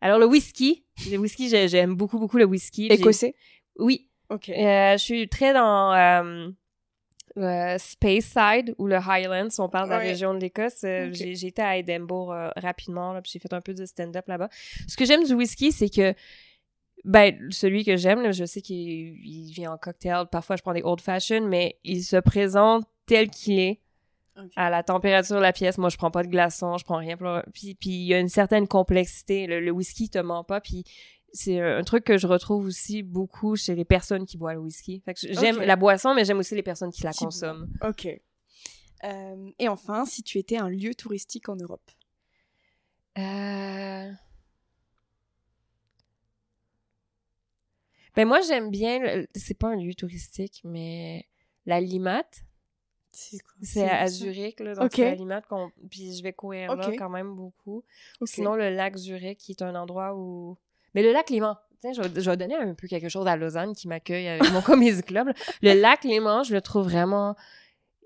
[0.00, 0.84] Alors, le whisky.
[1.10, 2.86] Le whisky, j'ai- j'aime beaucoup, beaucoup le whisky.
[2.88, 3.34] Écossais?
[3.78, 4.08] Oui.
[4.30, 4.48] Ok.
[4.48, 6.48] Euh, je suis très dans euh,
[7.36, 10.08] le Speyside ou le Highlands, on parle de la Ouais.
[10.08, 10.84] région de l'Écosse.
[10.84, 14.48] Euh, été à Edinburgh euh, rapidement, là, puis j'ai fait un peu de stand-up là-bas.
[14.88, 16.14] Ce que j'aime du whisky, c'est que
[17.04, 20.26] ben, celui que j'aime, je sais qu'il il vient en cocktail.
[20.30, 23.80] Parfois, je prends des old fashioned, mais il se présente tel qu'il est
[24.56, 25.78] À la température de la pièce.
[25.78, 27.16] Moi, je prends pas de glaçons, je prends rien.
[27.52, 29.46] Puis, puis il y a une certaine complexité.
[29.46, 30.60] Le, le whisky te ment pas.
[30.60, 30.84] Puis
[31.32, 35.02] c'est un truc que je retrouve aussi beaucoup chez les personnes qui boivent le whisky.
[35.22, 37.68] J'aime la boisson, mais j'aime aussi les personnes qui la Qui consomment.
[37.82, 38.08] Ok.
[39.04, 41.90] Euh, et enfin, si tu étais un lieu touristique en Europe?
[43.18, 44.10] Euh...
[48.16, 48.98] Ben moi, j'aime bien...
[48.98, 51.26] le- C'est pas un lieu touristique, mais
[51.64, 52.24] la Limat.
[53.12, 54.74] C'est à Zurich, là.
[54.74, 55.16] Donc, c'est
[55.48, 57.82] qu'on- Puis je vais courir là quand même beaucoup.
[58.24, 60.56] Sinon, le lac Zurich, qui est un endroit où...
[60.94, 63.36] Mais le lac Léman, tiens, je, vais- je vais donner un peu quelque chose à
[63.36, 65.30] Lausanne qui m'accueille avec mon Comedy Club.
[65.62, 67.36] Le lac Léman, je le trouve vraiment...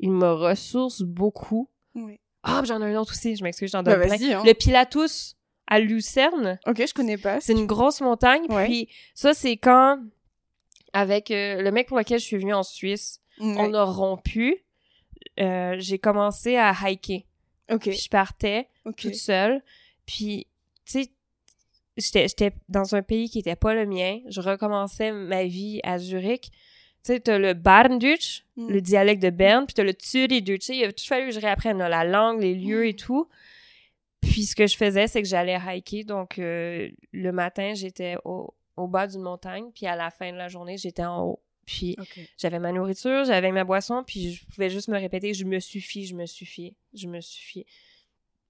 [0.00, 1.68] Il me ressource beaucoup.
[1.94, 2.18] Oui.
[2.42, 4.16] Ah, puis j'en ai un autre aussi, je m'excuse, j'en Bah, donne plein.
[4.16, 4.42] vas-y, hein.
[4.44, 5.36] Le Pilatus
[5.66, 7.40] à Lucerne, Ok, je connais pas.
[7.40, 8.44] c'est une grosse montagne.
[8.50, 8.66] Ouais.
[8.66, 9.98] Puis ça, c'est quand,
[10.92, 14.56] avec euh, le mec pour lequel je suis venue en Suisse, on a rompu.
[15.40, 17.20] Euh, j'ai commencé à hiker.
[17.70, 17.80] Ok.
[17.82, 19.62] Puis je partais toute seule.
[20.06, 20.46] Puis,
[20.84, 21.10] tu sais,
[21.96, 24.18] j'étais, dans un pays qui était pas le mien.
[24.28, 26.50] Je recommençais ma vie à Zurich.
[26.50, 28.68] Tu sais, t'as le Berndeutsch, Mm.
[28.70, 30.68] le dialecte de Berne, puis t'as le Zürichdeutsch.
[30.68, 33.28] Il a tout fallu que je réapprenne là, la langue, les lieux et tout.
[34.20, 36.04] Puis ce que je faisais, c'est que j'allais hiker.
[36.04, 40.36] Donc, euh, le matin, j'étais au, au bas d'une montagne, puis à la fin de
[40.38, 41.40] la journée, j'étais en haut.
[41.66, 41.96] Puis
[42.38, 46.06] j'avais ma nourriture, j'avais ma boisson, puis je pouvais juste me répéter je me suffis,
[46.06, 47.66] je me suffis, je me suffis.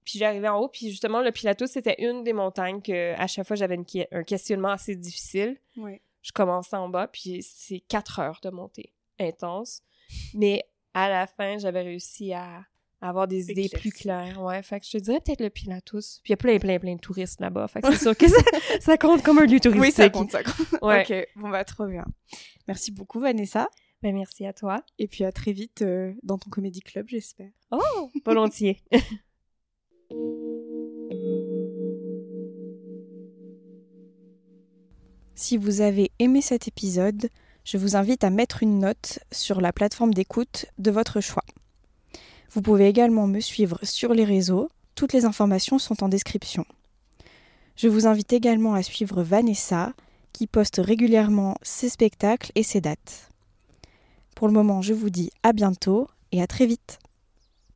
[0.03, 3.47] Puis j'arrivais en haut, puis justement, le Pilatus, c'était une des montagnes que à chaque
[3.47, 3.77] fois j'avais
[4.11, 5.57] un questionnement assez difficile.
[6.21, 9.81] Je commençais en bas, puis c'est quatre heures de montée intense.
[10.33, 10.63] Mais
[10.93, 12.65] à la fin, j'avais réussi à
[13.01, 14.41] avoir des idées plus claires.
[14.41, 16.19] Ouais, fait que je te dirais peut-être le Pilatus.
[16.23, 17.67] Puis il y a plein, plein, plein de touristes là-bas.
[17.67, 18.37] Fait que c'est sûr que ça,
[18.79, 19.81] ça compte comme un lieu touristique.
[19.81, 20.55] Oui, ça compte, ça compte.
[20.81, 21.01] Ouais.
[21.01, 22.05] Ok, bon bah trop bien.
[22.67, 23.67] Merci beaucoup Vanessa.
[24.01, 24.83] Ben, merci à toi.
[24.99, 27.49] Et puis à très vite euh, dans ton comédie club, j'espère.
[27.71, 28.81] Oh, volontiers.
[35.37, 37.29] Si vous avez aimé cet épisode,
[37.65, 41.43] je vous invite à mettre une note sur la plateforme d'écoute de votre choix.
[42.55, 46.65] Vous pouvez également me suivre sur les réseaux, toutes les informations sont en description.
[47.75, 49.91] Je vous invite également à suivre Vanessa,
[50.31, 53.29] qui poste régulièrement ses spectacles et ses dates.
[54.35, 56.99] Pour le moment, je vous dis à bientôt et à très vite.